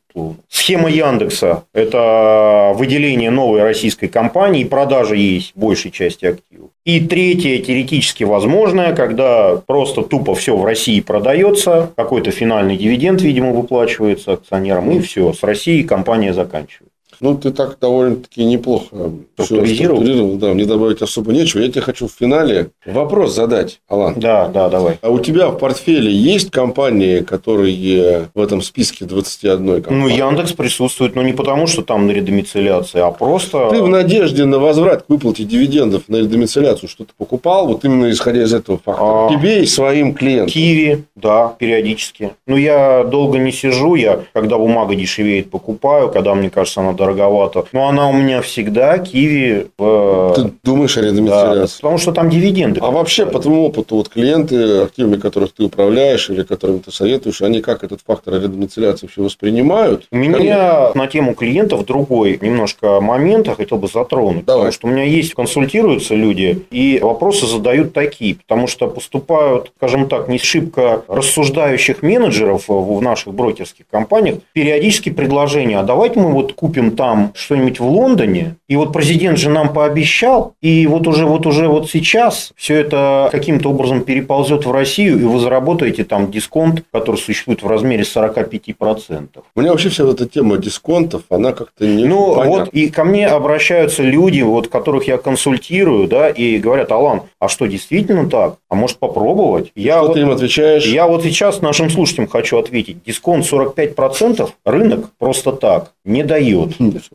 Схема 0.47 0.89
Яндекса– 0.89 1.65
это 1.73 2.71
выделение 2.75 3.29
новой 3.29 3.61
российской 3.61 4.07
компании 4.07 4.63
продажа 4.63 5.15
ей 5.15 5.51
большей 5.55 5.91
части 5.91 6.25
активов. 6.25 6.52
И 6.85 6.99
третье, 6.99 7.59
теоретически 7.59 8.25
возможное, 8.25 8.93
когда 8.93 9.55
просто 9.55 10.01
тупо 10.01 10.35
все 10.35 10.57
в 10.57 10.65
России 10.65 10.99
продается, 10.99 11.91
какой-то 11.95 12.31
финальный 12.31 12.75
дивиденд, 12.75 13.21
видимо, 13.21 13.51
выплачивается 13.51 14.33
акционерам, 14.33 14.91
и 14.91 14.99
все, 14.99 15.31
с 15.31 15.43
Россией 15.43 15.83
компания 15.83 16.33
заканчивает. 16.33 16.92
Ну, 17.23 17.37
ты 17.37 17.51
так 17.51 17.77
довольно-таки 17.79 18.43
неплохо 18.43 19.13
структурировал. 19.39 20.35
Да, 20.35 20.53
мне 20.53 20.65
добавить 20.65 21.01
особо 21.01 21.31
нечего. 21.31 21.61
Я 21.61 21.69
тебе 21.69 21.79
хочу 21.79 22.09
в 22.09 22.11
финале 22.11 22.71
вопрос 22.85 23.33
задать, 23.33 23.79
Алан. 23.87 24.15
Да, 24.17 24.49
да, 24.49 24.67
давай. 24.67 24.99
А 25.01 25.09
у 25.09 25.19
тебя 25.19 25.47
в 25.47 25.57
портфеле 25.57 26.11
есть 26.11 26.51
компании, 26.51 27.19
которые 27.19 28.27
в 28.35 28.41
этом 28.41 28.61
списке 28.61 29.05
21 29.05 29.83
компании? 29.83 30.01
Ну, 30.01 30.07
Яндекс 30.09 30.51
присутствует, 30.51 31.15
но 31.15 31.21
не 31.21 31.31
потому, 31.31 31.65
что 31.65 31.81
там 31.81 32.07
на 32.07 32.11
редомицеляции, 32.11 32.99
а 32.99 33.11
просто... 33.11 33.69
Ты 33.69 33.81
в 33.81 33.87
надежде 33.87 34.43
на 34.43 34.59
возврат 34.59 35.03
к 35.03 35.09
выплате 35.09 35.45
дивидендов 35.45 36.09
на 36.09 36.17
редомицеляцию 36.17 36.89
что-то 36.89 37.13
покупал, 37.17 37.67
вот 37.67 37.85
именно 37.85 38.11
исходя 38.11 38.43
из 38.43 38.53
этого 38.53 38.79
факта. 38.83 39.01
А... 39.01 39.29
Тебе 39.29 39.63
и 39.63 39.65
своим 39.65 40.13
клиентам. 40.13 40.49
Киви, 40.49 41.05
да, 41.15 41.55
периодически. 41.57 42.31
Но 42.47 42.57
я 42.57 43.05
долго 43.05 43.37
не 43.37 43.53
сижу, 43.53 43.95
я, 43.95 44.19
когда 44.33 44.57
бумага 44.57 44.93
дешевеет, 44.93 45.49
покупаю, 45.49 46.11
когда 46.11 46.35
мне 46.35 46.49
кажется, 46.49 46.81
она 46.81 46.91
дорогая 46.91 47.12
дороговато. 47.13 47.65
Но 47.71 47.87
она 47.87 48.09
у 48.09 48.13
меня 48.13 48.41
всегда 48.41 48.97
киви 48.97 49.67
в... 49.77 50.33
Ты 50.35 50.51
думаешь 50.63 50.97
о 50.97 51.01
редомицеляции? 51.01 51.75
Да, 51.75 51.81
потому 51.81 51.97
что 51.97 52.11
там 52.11 52.29
дивиденды. 52.29 52.79
А 52.81 52.91
вообще, 52.91 53.25
по 53.25 53.39
твоему 53.39 53.65
опыту, 53.65 53.95
вот 53.97 54.09
клиенты, 54.09 54.83
активами 54.83 55.17
которых 55.17 55.53
ты 55.53 55.63
управляешь 55.63 56.29
или 56.29 56.43
которым 56.43 56.79
ты 56.79 56.91
советуешь, 56.91 57.41
они 57.41 57.61
как 57.61 57.83
этот 57.83 58.01
фактор 58.05 58.35
редомицеляции 58.35 59.07
все 59.07 59.23
воспринимают? 59.23 60.07
У 60.11 60.17
меня 60.17 60.91
на 60.93 61.07
тему 61.07 61.33
клиентов 61.33 61.85
другой 61.85 62.37
немножко 62.41 62.99
момент 62.99 63.47
я 63.47 63.55
хотел 63.55 63.77
бы 63.77 63.87
затронуть. 63.87 64.45
Давай. 64.45 64.65
Потому 64.65 64.71
что 64.71 64.87
у 64.87 64.91
меня 64.91 65.03
есть, 65.03 65.33
консультируются 65.33 66.15
люди, 66.15 66.63
и 66.71 66.99
вопросы 67.01 67.47
задают 67.47 67.93
такие, 67.93 68.35
потому 68.35 68.67
что 68.67 68.87
поступают, 68.87 69.71
скажем 69.77 70.07
так, 70.07 70.27
не 70.27 70.37
шибко 70.37 71.03
рассуждающих 71.07 72.01
менеджеров 72.01 72.65
в 72.67 73.01
наших 73.01 73.33
брокерских 73.33 73.85
компаниях, 73.89 74.37
периодически 74.53 75.09
предложения, 75.09 75.79
а 75.79 75.83
давайте 75.83 76.19
мы 76.19 76.31
вот 76.31 76.53
купим 76.53 76.92
там 76.93 77.31
что-нибудь 77.35 77.79
в 77.79 77.85
Лондоне, 77.85 78.55
и 78.67 78.75
вот 78.75 78.93
президент 78.93 79.37
же 79.37 79.49
нам 79.49 79.73
пообещал, 79.73 80.53
и 80.61 80.87
вот 80.87 81.07
уже 81.07 81.25
вот 81.25 81.45
уже 81.45 81.67
вот 81.67 81.89
сейчас 81.89 82.51
все 82.55 82.75
это 82.75 83.29
каким-то 83.31 83.69
образом 83.69 84.01
переползет 84.01 84.65
в 84.65 84.71
Россию, 84.71 85.19
и 85.19 85.23
вы 85.23 85.39
заработаете 85.39 86.03
там 86.03 86.31
дисконт, 86.31 86.83
который 86.91 87.17
существует 87.17 87.61
в 87.63 87.67
размере 87.67 88.03
45%. 88.03 89.27
У 89.55 89.59
меня 89.59 89.71
вообще 89.71 89.89
вся 89.89 90.03
эта 90.07 90.27
тема 90.27 90.57
дисконтов, 90.57 91.23
она 91.29 91.51
как-то 91.53 91.85
не 91.85 92.05
Ну, 92.05 92.35
понятна. 92.35 92.59
вот 92.59 92.69
и 92.69 92.89
ко 92.89 93.03
мне 93.03 93.27
обращаются 93.27 94.03
люди, 94.03 94.41
вот 94.41 94.67
которых 94.67 95.07
я 95.07 95.17
консультирую, 95.17 96.07
да, 96.07 96.29
и 96.29 96.57
говорят, 96.57 96.91
Алан, 96.91 97.21
а 97.39 97.47
что, 97.47 97.65
действительно 97.65 98.29
так? 98.29 98.55
А 98.69 98.75
может 98.75 98.97
попробовать? 98.97 99.71
Я 99.75 99.97
что 99.97 100.07
вот, 100.07 100.13
ты 100.13 100.19
им 100.21 100.31
отвечаешь? 100.31 100.85
Я 100.85 101.07
вот 101.07 101.23
сейчас 101.23 101.61
нашим 101.61 101.89
слушателям 101.89 102.27
хочу 102.27 102.57
ответить. 102.57 103.03
Дисконт 103.05 103.45
45% 103.45 104.49
рынок 104.65 105.09
просто 105.17 105.51
так 105.51 105.92
не 106.05 106.23
дает. 106.23 106.71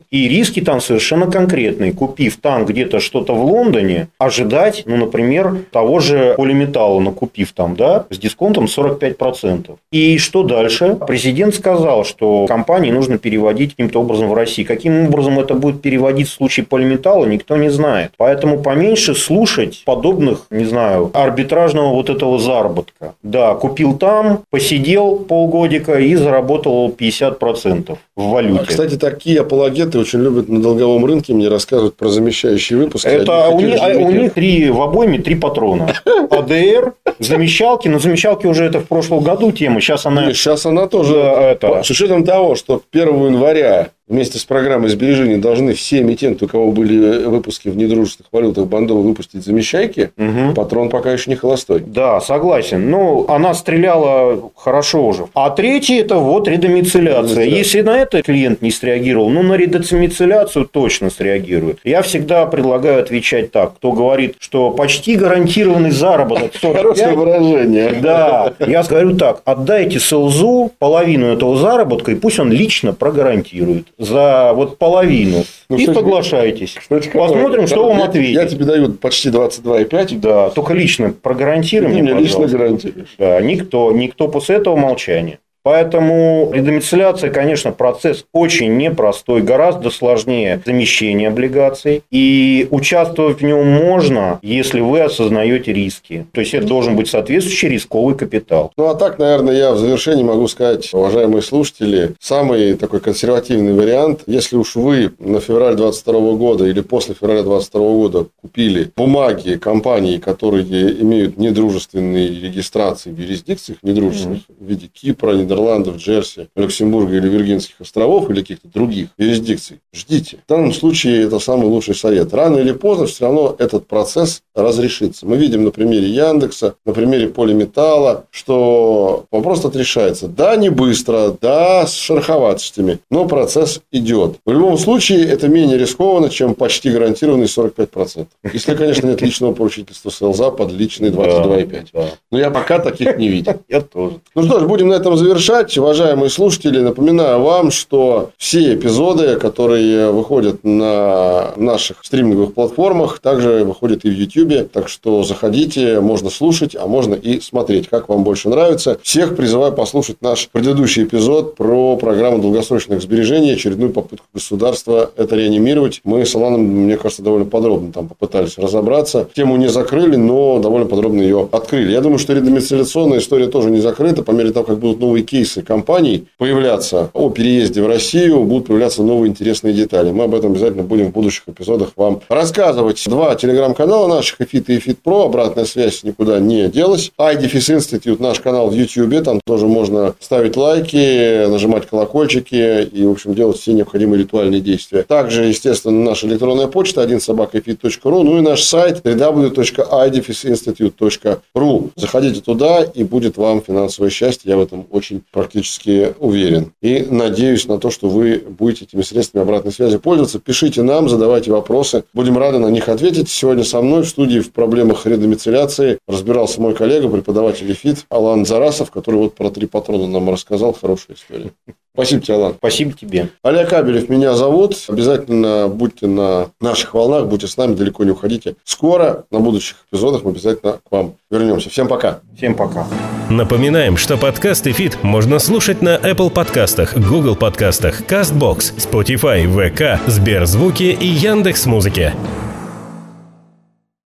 И 0.09 0.27
риски 0.27 0.61
там 0.61 0.81
совершенно 0.81 1.29
конкретные. 1.29 1.93
Купив 1.93 2.37
там 2.37 2.65
где-то 2.65 2.99
что-то 2.99 3.33
в 3.33 3.43
Лондоне, 3.43 4.07
ожидать, 4.17 4.83
ну, 4.85 4.97
например, 4.97 5.65
того 5.71 5.99
же 5.99 6.33
полиметалла, 6.37 6.99
накупив 6.99 7.51
там, 7.51 7.75
да, 7.75 8.05
с 8.09 8.17
дисконтом 8.17 8.65
45%. 8.65 9.77
И 9.91 10.17
что 10.17 10.43
дальше? 10.43 10.97
Президент 11.07 11.55
сказал, 11.55 12.03
что 12.03 12.45
компании 12.47 12.91
нужно 12.91 13.17
переводить 13.17 13.71
каким-то 13.71 14.01
образом 14.01 14.29
в 14.29 14.33
России. 14.33 14.63
Каким 14.63 15.07
образом 15.07 15.39
это 15.39 15.53
будет 15.53 15.81
переводить 15.81 16.27
в 16.27 16.33
случае 16.33 16.65
полиметалла, 16.65 17.25
никто 17.25 17.57
не 17.57 17.69
знает. 17.69 18.11
Поэтому 18.17 18.59
поменьше 18.59 19.13
слушать 19.13 19.83
подобных, 19.85 20.47
не 20.49 20.65
знаю, 20.65 21.11
арбитражного 21.13 21.93
вот 21.93 22.09
этого 22.09 22.39
заработка. 22.39 23.13
Да, 23.23 23.53
купил 23.55 23.97
там, 23.97 24.41
посидел 24.49 25.17
полгодика 25.17 25.99
и 25.99 26.15
заработал 26.15 26.89
50% 26.89 27.97
в 28.15 28.23
валюте. 28.29 28.78
Кстати, 28.79 28.97
такие 28.97 29.41
апологеты 29.41 29.99
очень 29.99 30.21
любят 30.21 30.47
на 30.47 30.61
долговом 30.61 31.03
рынке 31.03 31.33
мне 31.33 31.49
рассказывать 31.49 31.95
про 31.95 32.07
замещающие 32.07 32.79
выпуски. 32.79 33.07
Это 33.07 33.49
у 33.49 33.59
них, 33.59 33.77
а 33.77 33.89
у 33.89 34.09
них 34.09 34.33
три 34.33 34.69
в 34.69 34.81
обойме 34.81 35.19
три 35.19 35.35
патрона. 35.35 35.93
АДР, 36.29 36.93
замещалки. 37.19 37.89
Но 37.89 37.99
замещалки 37.99 38.47
уже 38.47 38.63
это 38.63 38.79
в 38.79 38.87
прошлом 38.87 39.19
году 39.21 39.51
тема. 39.51 39.81
Сейчас 39.81 40.05
она... 40.05 40.27
Нет, 40.27 40.37
сейчас 40.37 40.65
она 40.65 40.87
тоже... 40.87 41.15
Это... 41.15 41.83
С 41.83 41.89
учетом 41.89 42.23
того, 42.23 42.55
что 42.55 42.81
1 42.93 43.25
января 43.25 43.89
вместе 44.09 44.39
с 44.39 44.43
программой 44.43 44.89
сбережений 44.89 45.37
должны 45.37 45.73
все 45.73 45.99
эмитенты, 45.99 46.45
у 46.45 46.47
кого 46.47 46.71
были 46.71 47.25
выпуски 47.25 47.69
в 47.69 47.77
недружественных 47.77 48.33
валютах 48.33 48.65
бандовы, 48.65 49.03
выпустить 49.03 49.45
замещайки, 49.45 50.11
угу. 50.17 50.53
патрон 50.55 50.89
пока 50.89 51.13
еще 51.13 51.29
не 51.29 51.35
холостой. 51.35 51.81
Да, 51.85 52.19
согласен. 52.19 52.89
Ну, 52.89 53.25
она 53.29 53.53
стреляла 53.53 54.51
хорошо 54.55 55.07
уже. 55.07 55.27
А 55.35 55.51
третий– 55.51 55.97
это 55.99 56.17
вот 56.17 56.47
редомицеляция. 56.47 57.45
Если 57.45 57.81
на 57.81 57.99
это 57.99 58.21
клиент 58.23 58.61
не 58.61 58.71
среагировал, 58.71 59.29
ну, 59.29 59.43
на 59.43 59.53
редомицеляцию 59.53 60.65
точно 60.65 61.09
среагирует. 61.09 61.79
Я 61.83 62.01
всегда 62.01 62.45
предлагаю 62.47 63.01
отвечать 63.01 63.51
так. 63.51 63.75
Кто 63.75 63.91
говорит, 63.91 64.35
что 64.39 64.71
почти 64.71 65.15
гарантированный 65.15 65.91
заработок 65.91 66.55
45... 66.55 66.79
Хорошее 66.89 67.13
выражение. 67.13 67.99
Да. 68.01 68.53
Я 68.65 68.83
говорю 68.83 69.15
так. 69.15 69.41
Отдайте 69.45 69.99
СЛЗу 69.99 70.71
половину 70.79 71.27
этого 71.27 71.55
заработка, 71.57 72.11
и 72.11 72.15
пусть 72.15 72.39
он 72.39 72.51
лично 72.51 72.93
прогарантирует 72.93 73.85
за 73.99 74.53
вот 74.53 74.77
половину. 74.77 75.43
Ну, 75.69 75.77
и 75.77 75.85
соглашайтесь. 75.85 76.73
Кстати, 76.73 77.09
Посмотрим, 77.09 77.67
что 77.67 77.89
вам 77.89 78.01
ответит. 78.01 78.33
Я 78.33 78.45
тебе 78.45 78.65
даю 78.65 78.93
почти 78.93 79.29
22,5. 79.29 80.19
Да, 80.19 80.49
только 80.49 80.73
лично 80.73 81.11
прогарантируй 81.11 81.89
мне, 81.91 82.01
мне 82.01 82.13
лично 82.13 82.47
гарантируешь. 82.47 83.13
Да, 83.19 83.39
никто, 83.41 83.91
никто 83.91 84.29
после 84.29 84.55
этого 84.55 84.77
молчания. 84.77 85.39
Поэтому 85.63 86.51
редомицеляция, 86.53 87.29
конечно, 87.29 87.71
процесс 87.71 88.25
очень 88.33 88.77
непростой, 88.77 89.41
гораздо 89.41 89.89
сложнее 89.89 90.61
замещения 90.65 91.27
облигаций. 91.27 92.03
И 92.11 92.67
участвовать 92.71 93.41
в 93.41 93.43
нем 93.43 93.67
можно, 93.67 94.39
если 94.41 94.79
вы 94.79 95.01
осознаете 95.01 95.73
риски. 95.73 96.25
То 96.31 96.41
есть, 96.41 96.53
это 96.53 96.67
должен 96.67 96.95
быть 96.95 97.09
соответствующий 97.09 97.69
рисковый 97.69 98.15
капитал. 98.15 98.71
Ну, 98.77 98.85
а 98.85 98.95
так, 98.95 99.19
наверное, 99.19 99.55
я 99.55 99.71
в 99.71 99.77
завершении 99.77 100.23
могу 100.23 100.47
сказать, 100.47 100.89
уважаемые 100.93 101.41
слушатели, 101.41 102.13
самый 102.19 102.75
такой 102.75 102.99
консервативный 102.99 103.73
вариант, 103.73 104.21
если 104.27 104.55
уж 104.55 104.75
вы 104.75 105.11
на 105.19 105.39
февраль 105.39 105.75
22 105.75 106.33
года 106.33 106.65
или 106.65 106.81
после 106.81 107.15
февраля 107.15 107.43
22 107.43 107.81
года 107.81 108.25
купили 108.41 108.91
бумаги 108.95 109.55
компаний, 109.55 110.19
которые 110.19 110.63
имеют 111.01 111.37
недружественные 111.37 112.27
регистрации 112.27 113.11
в 113.11 113.19
юрисдикциях, 113.19 113.79
недружественных, 113.83 114.39
mm-hmm. 114.39 114.55
в 114.59 114.65
виде 114.65 114.87
Кипра, 114.87 115.31
Нидерландов, 115.49 115.97
Джерси, 115.97 116.47
Люксембурга 116.55 117.15
или 117.15 117.27
Виргинских 117.27 117.81
островов 117.81 118.29
или 118.29 118.41
каких-то 118.41 118.67
других 118.67 119.07
юрисдикций, 119.17 119.79
ждите. 119.93 120.37
В 120.45 120.49
данном 120.49 120.73
случае 120.73 121.23
это 121.23 121.39
самый 121.39 121.65
лучший 121.65 121.95
совет. 121.95 122.33
Рано 122.33 122.57
или 122.57 122.71
поздно 122.71 123.07
все 123.07 123.25
равно 123.25 123.55
этот 123.57 123.87
процесс 123.87 124.43
разрешится. 124.55 125.25
Мы 125.25 125.37
видим 125.37 125.63
на 125.63 125.71
примере 125.71 126.07
Яндекса, 126.09 126.75
на 126.85 126.93
примере 126.93 127.29
Полиметалла, 127.29 128.25
что 128.29 129.25
вопрос 129.31 129.65
отрешается. 129.65 130.27
Да, 130.27 130.55
не 130.55 130.69
быстро, 130.69 131.35
да, 131.41 131.87
с 131.87 131.93
шероховатостями, 131.95 132.99
но 133.09 133.25
процесс 133.25 133.81
идет. 133.91 134.35
В 134.45 134.51
любом 134.51 134.77
случае, 134.77 135.25
это 135.25 135.47
менее 135.47 135.77
рискованно, 135.77 136.29
чем 136.29 136.53
почти 136.53 136.91
гарантированный 136.91 137.45
45%. 137.45 138.27
Если, 138.53 138.75
конечно, 138.75 139.07
нет 139.07 139.21
личного 139.21 139.53
поручительства 139.53 140.09
СЛЗа 140.09 140.51
под 140.51 140.71
личный 140.71 141.09
22,5. 141.09 141.87
Да, 141.93 142.01
да. 142.01 142.09
Но 142.31 142.39
я 142.39 142.51
пока 142.51 142.79
таких 142.79 143.17
не 143.17 143.29
видел. 143.29 143.61
Я 143.67 143.81
тоже. 143.81 144.19
Ну 144.35 144.43
что 144.43 144.59
ж, 144.59 144.67
будем 144.67 144.89
на 144.89 144.93
этом 144.93 145.17
завершать. 145.17 145.38
Уважаемые 145.39 146.29
слушатели, 146.29 146.79
напоминаю 146.79 147.39
вам, 147.41 147.71
что 147.71 148.31
все 148.37 148.75
эпизоды, 148.75 149.37
которые 149.37 150.11
выходят 150.11 150.65
на 150.65 151.53
наших 151.55 152.03
стриминговых 152.03 152.53
платформах, 152.53 153.19
также 153.19 153.63
выходят 153.63 154.03
и 154.03 154.09
в 154.09 154.13
YouTube. 154.13 154.69
Так 154.69 154.89
что 154.89 155.23
заходите, 155.23 156.01
можно 156.01 156.29
слушать, 156.29 156.75
а 156.75 156.87
можно 156.87 157.13
и 157.15 157.39
смотреть, 157.39 157.87
как 157.87 158.09
вам 158.09 158.25
больше 158.25 158.49
нравится. 158.49 158.99
Всех 159.01 159.37
призываю 159.37 159.71
послушать 159.71 160.17
наш 160.21 160.49
предыдущий 160.49 161.03
эпизод 161.03 161.55
про 161.55 161.95
программу 161.95 162.39
долгосрочных 162.39 163.01
сбережений, 163.01 163.53
очередную 163.53 163.93
попытку 163.93 164.25
государства 164.33 165.09
это 165.15 165.37
реанимировать. 165.37 166.01
Мы 166.03 166.25
с 166.25 166.35
Аланом, 166.35 166.63
мне 166.63 166.97
кажется, 166.97 167.23
довольно 167.23 167.45
подробно 167.45 167.93
там 167.93 168.09
попытались 168.09 168.57
разобраться. 168.57 169.29
Тему 169.33 169.55
не 169.55 169.69
закрыли, 169.69 170.17
но 170.17 170.59
довольно 170.59 170.85
подробно 170.85 171.21
ее 171.21 171.47
открыли. 171.49 171.93
Я 171.93 172.01
думаю, 172.01 172.19
что 172.19 172.33
редомицеляционная 172.33 173.19
история 173.19 173.47
тоже 173.47 173.69
не 173.69 173.79
закрыта. 173.79 174.21
По 174.21 174.31
мере 174.31 174.51
того, 174.51 174.65
как 174.65 174.79
будут 174.79 174.99
новые 174.99 175.28
кейсы 175.29 175.61
компаний 175.61 176.27
появляться 176.37 177.11
о 177.13 177.29
переезде 177.29 177.83
в 177.83 177.87
Россию, 177.87 178.43
будут 178.43 178.67
появляться 178.67 179.03
новые 179.03 179.29
интересные 179.29 179.73
детали. 179.73 180.11
Мы 180.11 180.23
об 180.23 180.33
этом 180.33 180.53
обязательно 180.53 180.83
будем 180.83 181.07
в 181.07 181.11
будущих 181.11 181.43
эпизодах 181.47 181.91
вам 181.95 182.21
рассказывать. 182.29 183.03
Два 183.05 183.35
телеграм-канала 183.35 184.07
наших, 184.07 184.41
Эфит 184.41 184.69
и 184.69 184.79
Эфит 184.79 184.99
Про. 184.99 185.25
Обратная 185.25 185.65
связь 185.65 186.03
никуда 186.03 186.39
не 186.39 186.67
делась. 186.67 187.11
iDefis 187.19 187.77
Institute, 187.77 188.19
наш 188.19 188.39
канал 188.39 188.69
в 188.69 188.73
YouTube. 188.73 189.23
Там 189.23 189.39
тоже 189.45 189.67
можно 189.67 190.15
ставить 190.19 190.57
лайки, 190.57 191.45
нажимать 191.47 191.85
колокольчики 191.85 192.81
и, 192.83 193.05
в 193.05 193.11
общем, 193.11 193.35
делать 193.35 193.59
все 193.59 193.73
необходимые 193.73 194.23
ритуальные 194.23 194.61
действия. 194.61 195.03
Также, 195.03 195.45
естественно, 195.45 196.03
наша 196.03 196.25
электронная 196.27 196.65
почта 196.67 197.03
1 197.03 197.21
собакаэфит.ру, 197.21 198.23
ну 198.23 198.39
и 198.39 198.41
наш 198.41 198.63
сайт 198.63 199.01
www.idefisinstitute.ru. 199.03 201.89
Заходите 201.95 202.41
туда, 202.41 202.83
и 202.83 203.03
будет 203.03 203.37
вам 203.37 203.61
финансовое 203.61 204.09
счастье. 204.09 204.49
Я 204.49 204.57
в 204.57 204.61
этом 204.61 204.87
очень 204.89 205.18
практически 205.31 206.13
уверен. 206.19 206.73
И 206.81 207.05
надеюсь 207.09 207.67
на 207.67 207.77
то, 207.77 207.91
что 207.91 208.09
вы 208.09 208.37
будете 208.37 208.85
этими 208.85 209.01
средствами 209.01 209.43
обратной 209.43 209.71
связи 209.71 209.97
пользоваться. 209.97 210.39
Пишите 210.39 210.83
нам, 210.83 211.09
задавайте 211.09 211.51
вопросы. 211.51 212.03
Будем 212.13 212.37
рады 212.37 212.59
на 212.59 212.67
них 212.67 212.89
ответить. 212.89 213.29
Сегодня 213.29 213.63
со 213.63 213.81
мной 213.81 214.03
в 214.03 214.09
студии 214.09 214.39
в 214.39 214.51
проблемах 214.51 215.05
редомициляции 215.05 215.99
разбирался 216.07 216.61
мой 216.61 216.73
коллега, 216.73 217.09
преподаватель 217.09 217.73
ФИТ 217.73 218.05
Алан 218.09 218.45
Зарасов, 218.45 218.91
который 218.91 219.17
вот 219.17 219.35
про 219.35 219.49
три 219.49 219.67
патрона 219.67 220.07
нам 220.07 220.29
рассказал. 220.29 220.73
Хорошая 220.73 221.17
история. 221.17 221.51
Спасибо 221.99 222.21
тебе, 222.21 222.35
Алан. 222.35 222.53
Спасибо 222.57 222.93
тебе. 222.93 223.29
Олег 223.43 223.69
Кабелев 223.69 224.07
меня 224.07 224.33
зовут. 224.33 224.77
Обязательно 224.87 225.67
будьте 225.67 226.07
на 226.07 226.47
наших 226.61 226.93
волнах, 226.93 227.27
будьте 227.27 227.47
с 227.47 227.57
нами, 227.57 227.75
далеко 227.75 228.05
не 228.05 228.11
уходите. 228.11 228.55
Скоро 228.63 229.25
на 229.31 229.41
будущих 229.41 229.75
эпизодах 229.91 230.23
мы 230.23 230.31
обязательно 230.31 230.73
к 230.73 230.91
вам 230.91 231.15
вернемся. 231.29 231.69
Всем 231.69 231.89
пока. 231.89 232.19
Всем 232.37 232.55
пока. 232.55 232.87
Напоминаем, 233.29 233.97
что 233.97 234.15
подкаст 234.15 234.65
и 234.67 234.71
фит 234.71 235.03
можно 235.03 235.39
слушать 235.39 235.81
на 235.81 235.97
Apple 235.97 236.29
подкастах, 236.29 236.95
Google 236.95 237.35
подкастах, 237.35 238.01
CastBox, 238.01 238.77
Spotify, 238.77 239.45
VK, 239.45 239.99
Сберзвуки 240.07 240.97
и 240.99 241.05
Яндекс.Музыке. 241.05 242.13